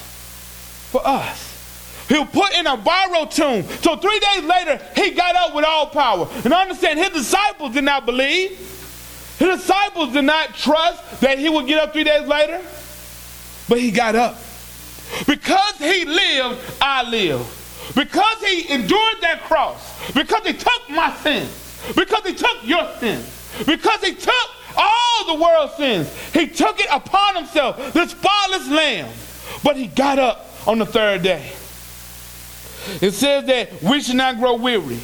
for 0.91 1.01
us. 1.07 1.53
He 2.09 2.19
was 2.19 2.29
put 2.29 2.53
in 2.53 2.67
a 2.67 2.75
borrowed 2.77 3.31
tomb. 3.31 3.63
So 3.81 3.95
three 3.95 4.19
days 4.19 4.43
later, 4.43 4.79
he 4.95 5.11
got 5.11 5.35
up 5.35 5.55
with 5.55 5.65
all 5.65 5.87
power. 5.87 6.27
And 6.43 6.53
understand, 6.53 6.99
his 6.99 7.09
disciples 7.09 7.73
did 7.73 7.85
not 7.85 8.05
believe. 8.05 8.51
His 9.39 9.61
disciples 9.61 10.13
did 10.13 10.25
not 10.25 10.53
trust 10.53 11.21
that 11.21 11.39
he 11.39 11.49
would 11.49 11.65
get 11.65 11.81
up 11.81 11.93
three 11.93 12.03
days 12.03 12.27
later. 12.27 12.61
But 13.67 13.79
he 13.79 13.89
got 13.89 14.15
up. 14.15 14.37
Because 15.25 15.77
he 15.77 16.05
lived, 16.05 16.61
I 16.79 17.09
live. 17.09 17.39
Because 17.95 18.43
he 18.43 18.71
endured 18.71 19.21
that 19.21 19.41
cross. 19.45 20.13
Because 20.13 20.45
he 20.45 20.53
took 20.53 20.89
my 20.89 21.15
sins. 21.17 21.49
Because 21.95 22.23
he 22.25 22.35
took 22.35 22.57
your 22.63 22.87
sins. 22.99 23.31
Because 23.65 24.03
he 24.03 24.13
took 24.13 24.54
all 24.77 25.35
the 25.35 25.43
world's 25.43 25.75
sins. 25.75 26.33
He 26.33 26.47
took 26.47 26.79
it 26.79 26.87
upon 26.91 27.35
himself, 27.35 27.93
this 27.93 28.11
spotless 28.11 28.69
lamb. 28.69 29.11
But 29.63 29.77
he 29.77 29.87
got 29.87 30.19
up 30.19 30.45
on 30.67 30.79
the 30.79 30.85
third 30.85 31.23
day. 31.23 31.51
It 33.01 33.11
says 33.11 33.45
that 33.45 33.81
we 33.81 34.01
should 34.01 34.15
not 34.15 34.37
grow 34.37 34.55
weary. 34.55 34.99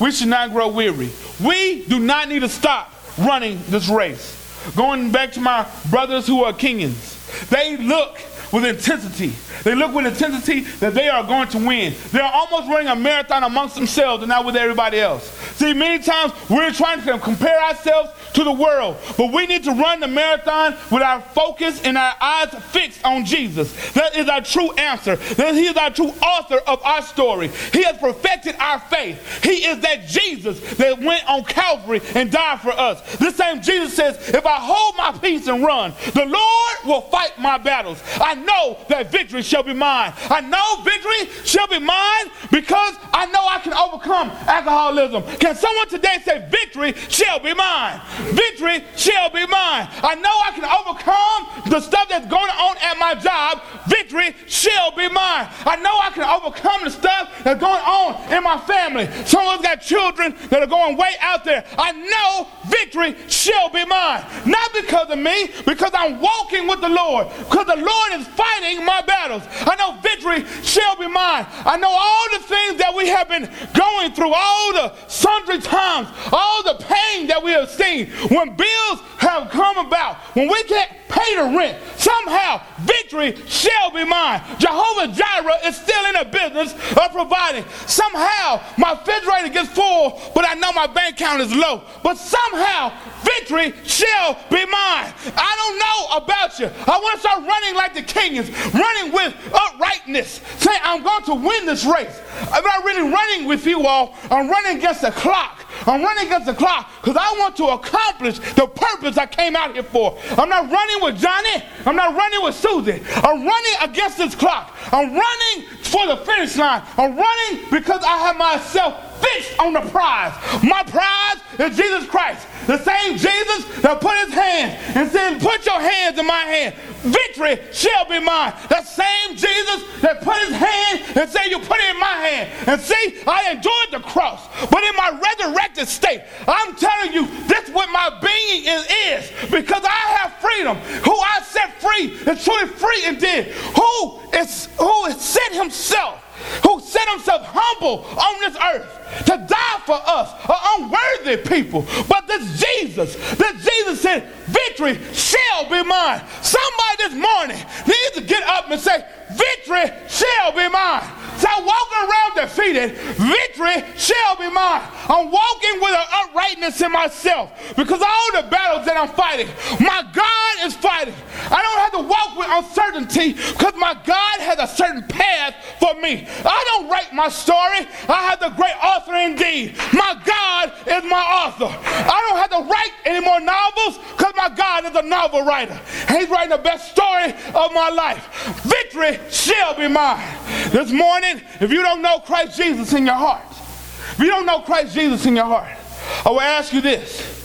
We 0.00 0.10
should 0.10 0.28
not 0.28 0.50
grow 0.50 0.68
weary. 0.68 1.10
We 1.42 1.84
do 1.86 2.00
not 2.00 2.28
need 2.28 2.40
to 2.40 2.48
stop 2.48 2.92
running 3.18 3.60
this 3.68 3.88
race. 3.88 4.36
Going 4.76 5.10
back 5.12 5.32
to 5.32 5.40
my 5.40 5.66
brothers 5.90 6.26
who 6.26 6.44
are 6.44 6.52
Kenyans, 6.52 7.48
they 7.48 7.76
look 7.76 8.18
with 8.52 8.64
intensity. 8.64 9.32
They 9.62 9.74
look 9.74 9.94
with 9.94 10.06
intensity 10.06 10.60
that 10.80 10.94
they 10.94 11.08
are 11.08 11.22
going 11.22 11.48
to 11.48 11.58
win. 11.58 11.94
They're 12.10 12.22
almost 12.22 12.68
running 12.68 12.88
a 12.88 12.96
marathon 12.96 13.44
amongst 13.44 13.74
themselves 13.76 14.22
and 14.22 14.28
not 14.28 14.44
with 14.44 14.56
everybody 14.56 14.98
else. 14.98 15.30
See, 15.56 15.72
many 15.72 16.02
times 16.02 16.32
we're 16.48 16.72
trying 16.72 17.02
to 17.02 17.18
compare 17.18 17.62
ourselves 17.62 18.10
to 18.34 18.44
the 18.44 18.52
world, 18.52 18.96
but 19.16 19.32
we 19.32 19.46
need 19.46 19.64
to 19.64 19.72
run 19.72 20.00
the 20.00 20.08
marathon 20.08 20.76
with 20.90 21.02
our 21.02 21.20
focus 21.20 21.82
and 21.82 21.96
our 21.96 22.14
eyes 22.20 22.54
fixed 22.70 23.04
on 23.04 23.24
Jesus. 23.24 23.72
That 23.92 24.16
is 24.16 24.28
our 24.28 24.40
true 24.40 24.72
answer. 24.72 25.16
That 25.16 25.54
He 25.54 25.66
is 25.66 25.76
our 25.76 25.90
true 25.90 26.12
author 26.22 26.58
of 26.66 26.82
our 26.82 27.02
story. 27.02 27.48
He 27.72 27.82
has 27.84 27.96
perfected 27.98 28.56
our 28.56 28.78
faith. 28.78 29.42
He 29.42 29.64
is 29.66 29.80
that 29.80 30.06
Jesus 30.06 30.60
that 30.76 31.00
went 31.00 31.28
on 31.28 31.44
Calvary 31.44 32.00
and 32.14 32.30
died 32.30 32.60
for 32.60 32.72
us. 32.72 33.16
This 33.16 33.36
same 33.36 33.62
Jesus 33.62 33.94
says, 33.94 34.28
If 34.30 34.46
I 34.46 34.56
hold 34.56 34.96
my 34.96 35.12
peace 35.18 35.46
and 35.46 35.64
run, 35.64 35.92
the 36.14 36.26
Lord 36.26 36.76
will 36.84 37.02
fight 37.10 37.38
my 37.38 37.58
battles. 37.58 38.02
I 38.20 38.34
know 38.34 38.78
that 38.88 39.10
victory 39.10 39.42
shall 39.42 39.62
be 39.62 39.72
mine. 39.72 40.12
I 40.28 40.40
know 40.40 40.82
victory 40.82 41.44
shall 41.44 41.66
be 41.66 41.78
mine 41.78 42.30
because 42.50 42.96
I 43.12 43.26
know 43.26 43.44
I 43.46 43.58
can 43.58 43.74
overcome 43.74 44.30
alcoholism. 44.46 45.22
Can 45.38 45.54
someone 45.54 45.88
today 45.88 46.18
say, 46.24 46.46
Victory 46.50 46.94
shall 47.08 47.40
be 47.40 47.54
mine? 47.54 48.00
Victory 48.32 48.84
shall 48.96 49.30
be 49.30 49.46
mine. 49.46 49.88
I 50.02 50.14
know 50.14 50.30
I 50.30 50.50
can 50.52 50.64
overcome 50.64 51.70
the 51.70 51.80
stuff 51.80 52.08
that's 52.08 52.26
going 52.26 52.50
on 52.50 52.76
at 52.78 52.98
my 52.98 53.14
job. 53.14 53.62
Victory 53.88 54.34
shall 54.46 54.90
be 54.92 55.08
mine. 55.08 55.48
I 55.66 55.76
know 55.76 55.98
I 55.98 56.10
can 56.10 56.24
overcome 56.24 56.84
the 56.84 56.90
stuff 56.90 57.32
that's 57.44 57.60
going 57.60 57.80
on 57.80 58.32
in 58.32 58.42
my 58.42 58.58
family. 58.58 59.08
Someone's 59.24 59.62
got 59.62 59.80
children 59.80 60.34
that 60.50 60.62
are 60.62 60.66
going 60.66 60.96
way 60.96 61.14
out 61.20 61.44
there. 61.44 61.64
I 61.78 61.92
know 61.92 62.48
victory 62.68 63.16
shall 63.28 63.70
be 63.70 63.84
mine. 63.84 64.24
Not 64.46 64.72
because 64.72 65.10
of 65.10 65.18
me, 65.18 65.50
because 65.66 65.92
I'm 65.94 66.20
walking 66.20 66.66
with 66.66 66.80
the 66.80 66.88
Lord. 66.88 67.28
Because 67.38 67.66
the 67.66 67.76
Lord 67.76 68.12
is 68.20 68.26
fighting 68.28 68.84
my 68.84 69.02
battles. 69.02 69.42
I 69.66 69.76
know 69.76 70.00
victory 70.00 70.44
shall 70.62 70.96
be 70.96 71.08
mine. 71.08 71.46
I 71.64 71.76
know 71.76 71.90
all 71.90 72.26
the 72.32 72.44
things 72.44 72.78
that 72.78 72.94
we 72.94 73.08
have 73.08 73.28
been 73.28 73.48
going 73.74 74.12
through, 74.12 74.32
all 74.34 74.72
the 74.72 74.92
sundry 75.08 75.60
times, 75.60 76.08
all 76.32 76.62
the 76.62 76.74
pain 76.84 77.26
that 77.28 77.42
we 77.42 77.52
have 77.52 77.70
seen, 77.70 78.09
when 78.30 78.56
bills 78.56 79.00
have 79.18 79.50
come 79.50 79.78
about, 79.78 80.16
when 80.34 80.48
we 80.48 80.62
can't 80.64 80.90
pay 81.08 81.36
the 81.36 81.56
rent, 81.56 81.78
somehow 81.96 82.62
victory 82.80 83.36
shall 83.46 83.90
be 83.90 84.04
mine. 84.04 84.42
Jehovah 84.58 85.12
Jireh 85.12 85.66
is 85.66 85.76
still 85.76 86.04
in 86.06 86.14
the 86.14 86.24
business 86.30 86.72
of 86.96 87.12
providing. 87.12 87.64
Somehow 87.86 88.62
my 88.78 88.92
refrigerator 88.92 89.48
gets 89.52 89.70
full, 89.70 90.20
but 90.34 90.44
I 90.48 90.54
know 90.54 90.72
my 90.72 90.86
bank 90.86 91.14
account 91.14 91.40
is 91.40 91.54
low. 91.54 91.82
But 92.02 92.16
somehow 92.16 92.92
victory 93.22 93.72
shall 93.84 94.34
be 94.50 94.64
mine. 94.66 95.12
I 95.36 95.52
don't 95.58 95.78
know 95.78 96.24
about 96.24 96.58
you. 96.58 96.66
I 96.66 96.98
want 96.98 97.14
to 97.14 97.20
start 97.20 97.44
running 97.46 97.74
like 97.74 97.94
the 97.94 98.02
Kenyans, 98.02 98.50
running 98.72 99.12
with 99.12 99.34
uprightness, 99.52 100.40
saying, 100.58 100.80
I'm 100.82 101.02
going 101.02 101.24
to 101.24 101.34
win 101.34 101.66
this 101.66 101.84
race. 101.84 102.20
I'm 102.52 102.64
not 102.64 102.84
really 102.84 103.10
running 103.10 103.48
with 103.48 103.66
you 103.66 103.86
all, 103.86 104.16
I'm 104.30 104.48
running 104.48 104.78
against 104.78 105.02
the 105.02 105.10
clock. 105.10 105.66
I'm 105.86 106.02
running 106.02 106.26
against 106.26 106.46
the 106.46 106.54
clock 106.54 106.90
because 107.00 107.16
I 107.16 107.32
want 107.38 107.56
to 107.56 107.64
accomplish 107.64 107.99
the 108.20 108.66
purpose 108.66 109.16
I 109.16 109.26
came 109.26 109.56
out 109.56 109.72
here 109.72 109.82
for. 109.82 110.18
I'm 110.30 110.48
not 110.48 110.70
running 110.70 111.02
with 111.02 111.18
Johnny. 111.18 111.64
I'm 111.86 111.96
not 111.96 112.14
running 112.14 112.42
with 112.42 112.54
Susie. 112.54 113.02
I'm 113.16 113.46
running 113.46 113.74
against 113.82 114.18
this 114.18 114.34
clock. 114.34 114.76
I'm 114.92 115.12
running 115.12 115.68
for 115.82 116.06
the 116.06 116.16
finish 116.18 116.56
line. 116.56 116.82
I'm 116.96 117.16
running 117.16 117.70
because 117.70 118.02
I 118.04 118.18
have 118.18 118.36
myself 118.36 119.09
fixed 119.20 119.58
on 119.58 119.72
the 119.72 119.80
prize. 119.90 120.32
My 120.62 120.82
prize 120.82 121.38
is 121.58 121.76
Jesus 121.76 122.06
Christ. 122.08 122.46
The 122.66 122.78
same 122.78 123.16
Jesus 123.16 123.82
that 123.82 124.00
put 124.00 124.16
his 124.26 124.34
hand 124.34 124.78
and 124.96 125.10
said, 125.10 125.40
Put 125.40 125.64
your 125.66 125.80
hands 125.80 126.18
in 126.18 126.26
my 126.26 126.44
hand. 126.44 126.74
Victory 127.02 127.58
shall 127.72 128.04
be 128.08 128.20
mine. 128.20 128.52
The 128.68 128.82
same 128.82 129.36
Jesus 129.36 130.00
that 130.02 130.20
put 130.22 130.36
his 130.44 130.54
hand 130.54 131.16
and 131.16 131.30
said, 131.30 131.46
You 131.46 131.58
put 131.58 131.78
it 131.78 131.94
in 131.94 132.00
my 132.00 132.06
hand. 132.06 132.68
And 132.68 132.80
see, 132.80 133.22
I 133.26 133.50
endured 133.52 134.02
the 134.02 134.06
cross. 134.06 134.46
But 134.70 134.82
in 134.82 134.94
my 134.96 135.18
resurrected 135.18 135.88
state, 135.88 136.22
I'm 136.46 136.74
telling 136.76 137.12
you, 137.12 137.26
this 137.46 137.70
what 137.70 137.90
my 137.90 138.18
being 138.20 138.64
is, 138.66 138.86
is 139.06 139.50
because 139.50 139.84
I 139.84 140.02
have 140.18 140.32
freedom. 140.34 140.76
Who 141.04 141.16
I 141.16 141.42
set 141.42 141.80
free 141.80 142.06
is 142.30 142.44
truly 142.44 142.66
free 142.66 143.04
indeed. 143.06 143.52
Who 143.76 144.20
is 144.38 144.68
who 144.78 145.04
has 145.04 145.20
set 145.20 145.52
himself 145.52 146.19
who 146.64 146.80
set 146.80 147.08
himself 147.08 147.42
humble 147.44 148.04
on 148.18 148.40
this 148.40 148.56
earth 148.56 149.24
to 149.26 149.46
die 149.48 149.80
for 149.86 150.00
us, 150.04 150.32
an 150.48 150.56
unworthy 150.76 151.36
people. 151.48 151.86
But 152.08 152.26
this 152.26 152.60
Jesus, 152.60 153.14
this 153.36 153.64
Jesus 153.64 154.00
said, 154.00 154.28
victory 154.46 154.98
shall 155.12 155.68
be 155.68 155.82
mine. 155.82 156.22
Somebody 156.42 156.96
this 156.98 157.14
morning 157.14 157.58
needs 157.86 158.10
to 158.14 158.22
get 158.22 158.42
up 158.44 158.70
and 158.70 158.80
say, 158.80 159.04
victory 159.32 159.90
shall 160.08 160.52
be 160.52 160.68
mine. 160.68 161.19
So 161.40 161.48
walking 161.64 161.98
around 162.04 162.34
defeated. 162.36 162.92
Victory 163.16 163.84
shall 163.96 164.36
be 164.36 164.50
mine. 164.50 164.82
I'm 165.08 165.30
walking 165.30 165.80
with 165.80 165.92
an 165.92 166.06
uprightness 166.12 166.80
in 166.80 166.92
myself 166.92 167.50
because 167.76 168.02
all 168.02 168.42
the 168.42 168.48
battles 168.48 168.84
that 168.86 168.96
I'm 168.96 169.08
fighting, 169.08 169.48
my 169.80 170.04
God 170.12 170.66
is 170.66 170.74
fighting. 170.76 171.14
I 171.50 171.62
don't 171.62 171.80
have 171.80 171.92
to 171.92 172.08
walk 172.08 172.36
with 172.36 172.48
uncertainty 172.50 173.32
because 173.32 173.74
my 173.76 173.94
God 174.04 174.40
has 174.40 174.58
a 174.58 174.66
certain 174.66 175.02
path 175.04 175.54
for 175.78 175.94
me. 176.00 176.26
I 176.44 176.64
don't 176.68 176.90
write 176.90 177.12
my 177.14 177.28
story. 177.28 177.88
I 178.08 178.28
have 178.28 178.40
the 178.40 178.50
great 178.50 178.76
author 178.82 179.14
indeed. 179.16 179.76
My 179.92 180.20
God 180.24 180.72
is 180.86 181.04
my 181.04 181.24
author. 181.46 181.66
I 181.66 182.28
don't 182.28 182.38
have 182.38 182.50
to 182.50 182.70
write 182.70 182.92
any 183.06 183.24
more 183.24 183.40
novels 183.40 183.98
because 184.16 184.34
my 184.36 184.50
God 184.50 184.84
is 184.84 184.94
a 184.94 185.02
novel 185.02 185.44
writer. 185.44 185.78
He's 186.08 186.28
writing 186.28 186.50
the 186.50 186.58
best 186.58 186.92
story 186.92 187.32
of 187.54 187.72
my 187.72 187.88
life. 187.88 188.28
Victory 188.64 189.18
shall 189.30 189.74
be 189.74 189.88
mine. 189.88 190.36
This 190.70 190.92
morning, 190.92 191.29
if 191.60 191.70
you 191.70 191.82
don't 191.82 192.02
know 192.02 192.18
Christ 192.20 192.56
Jesus 192.56 192.92
in 192.92 193.06
your 193.06 193.14
heart, 193.14 193.44
if 193.50 194.18
you 194.18 194.26
don't 194.26 194.46
know 194.46 194.60
Christ 194.60 194.94
Jesus 194.94 195.26
in 195.26 195.36
your 195.36 195.44
heart, 195.44 195.76
I 196.24 196.30
will 196.30 196.40
ask 196.40 196.72
you 196.72 196.80
this. 196.80 197.38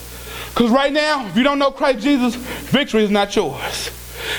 Because 0.50 0.70
right 0.70 0.92
now, 0.92 1.26
if 1.26 1.36
you 1.36 1.42
don't 1.42 1.58
know 1.58 1.70
Christ 1.70 2.00
Jesus, 2.02 2.34
victory 2.34 3.04
is 3.04 3.10
not 3.10 3.34
yours. 3.36 3.88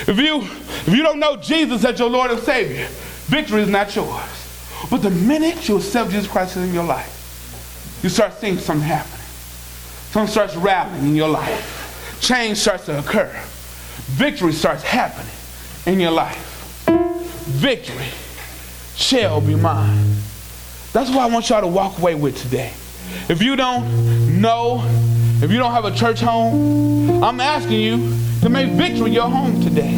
If 0.06 0.18
you, 0.18 0.40
if 0.40 0.88
you 0.88 1.02
don't 1.02 1.20
know 1.20 1.36
Jesus 1.36 1.84
as 1.84 1.98
your 1.98 2.10
Lord 2.10 2.30
and 2.30 2.40
Savior, 2.40 2.86
victory 3.26 3.62
is 3.62 3.68
not 3.68 3.94
yours. 3.94 4.86
But 4.90 4.98
the 4.98 5.10
minute 5.10 5.68
you 5.68 5.76
accept 5.76 6.10
Jesus 6.10 6.26
Christ 6.26 6.56
in 6.56 6.74
your 6.74 6.84
life, 6.84 8.00
you 8.02 8.08
start 8.08 8.34
seeing 8.34 8.58
something 8.58 8.86
happening. 8.86 9.18
Something 10.10 10.30
starts 10.30 10.56
rattling 10.56 11.08
in 11.08 11.16
your 11.16 11.28
life. 11.28 12.18
Change 12.20 12.58
starts 12.58 12.86
to 12.86 12.98
occur. 12.98 13.30
Victory 14.16 14.52
starts 14.52 14.82
happening 14.82 15.32
in 15.86 16.00
your 16.00 16.10
life. 16.10 16.84
Victory 17.46 18.06
shall 18.98 19.40
be 19.40 19.54
mine. 19.54 20.16
That's 20.92 21.08
what 21.08 21.20
I 21.20 21.26
want 21.26 21.48
y'all 21.48 21.60
to 21.60 21.68
walk 21.68 21.98
away 21.98 22.16
with 22.16 22.36
today. 22.36 22.72
If 23.28 23.40
you 23.40 23.54
don't 23.54 24.40
know, 24.40 24.82
if 25.40 25.52
you 25.52 25.58
don't 25.58 25.70
have 25.70 25.84
a 25.84 25.94
church 25.94 26.20
home, 26.20 27.22
I'm 27.22 27.40
asking 27.40 27.80
you 27.80 28.16
to 28.42 28.48
make 28.48 28.70
victory 28.70 29.12
your 29.12 29.30
home 29.30 29.62
today. 29.62 29.94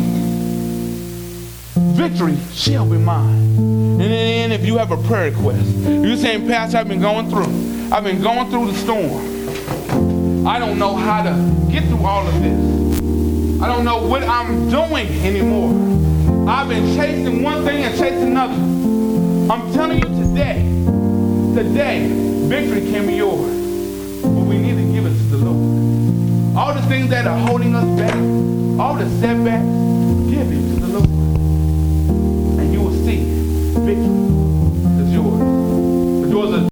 Victory 1.97 2.37
shall 2.53 2.85
be 2.89 2.99
mine. 2.99 3.57
And 3.57 4.01
then 4.01 4.53
if 4.53 4.67
you 4.67 4.77
have 4.77 4.91
a 4.91 5.03
prayer 5.05 5.31
request, 5.31 5.67
you're 5.87 6.17
saying, 6.17 6.47
Pastor, 6.47 6.79
I've 6.79 6.89
been 6.89 7.01
going 7.01 7.31
through. 7.31 7.91
I've 7.91 8.05
been 8.05 8.21
going 8.21 8.51
through 8.51 8.71
the 8.71 8.75
storm. 8.75 10.47
I 10.47 10.59
don't 10.59 10.79
know 10.79 10.95
how 10.95 11.23
to 11.23 11.73
get 11.73 11.85
through 11.85 12.05
all 12.05 12.27
of 12.27 12.35
this. 12.43 13.01
I 13.63 13.67
don't 13.67 13.85
know 13.85 14.07
what 14.07 14.23
I'm 14.25 14.69
doing 14.69 15.09
anymore. 15.25 16.10
I've 16.51 16.69
been 16.69 16.97
chasing 16.97 17.45
one 17.45 17.65
thing 17.65 17.85
and 17.85 17.97
chasing 17.97 18.33
another. 18.33 18.55
I'm 19.53 19.73
telling 19.73 19.99
you 19.99 20.09
today, 20.09 20.65
today, 21.55 22.09
victory 22.49 22.91
can 22.91 23.07
be 23.07 23.15
yours. 23.15 24.21
But 24.21 24.31
we 24.31 24.59
need 24.59 24.75
to 24.75 24.93
give 24.93 25.07
it 25.07 25.11
to 25.11 25.37
the 25.37 25.37
Lord. 25.37 26.57
All 26.57 26.75
the 26.75 26.83
things 26.89 27.09
that 27.11 27.29
are 27.29 27.39
holding 27.39 27.77
us 27.77 27.87
back, 27.97 28.17
all 28.81 28.97
the 28.97 29.09
setbacks, 29.21 29.65
give 30.29 30.51
it 30.51 30.75
to 30.75 30.81
the 30.81 30.89
Lord. 30.89 31.09
And 32.59 32.73
you 32.73 32.83
will 32.83 32.95
see 32.95 33.27
victory. 33.79 34.20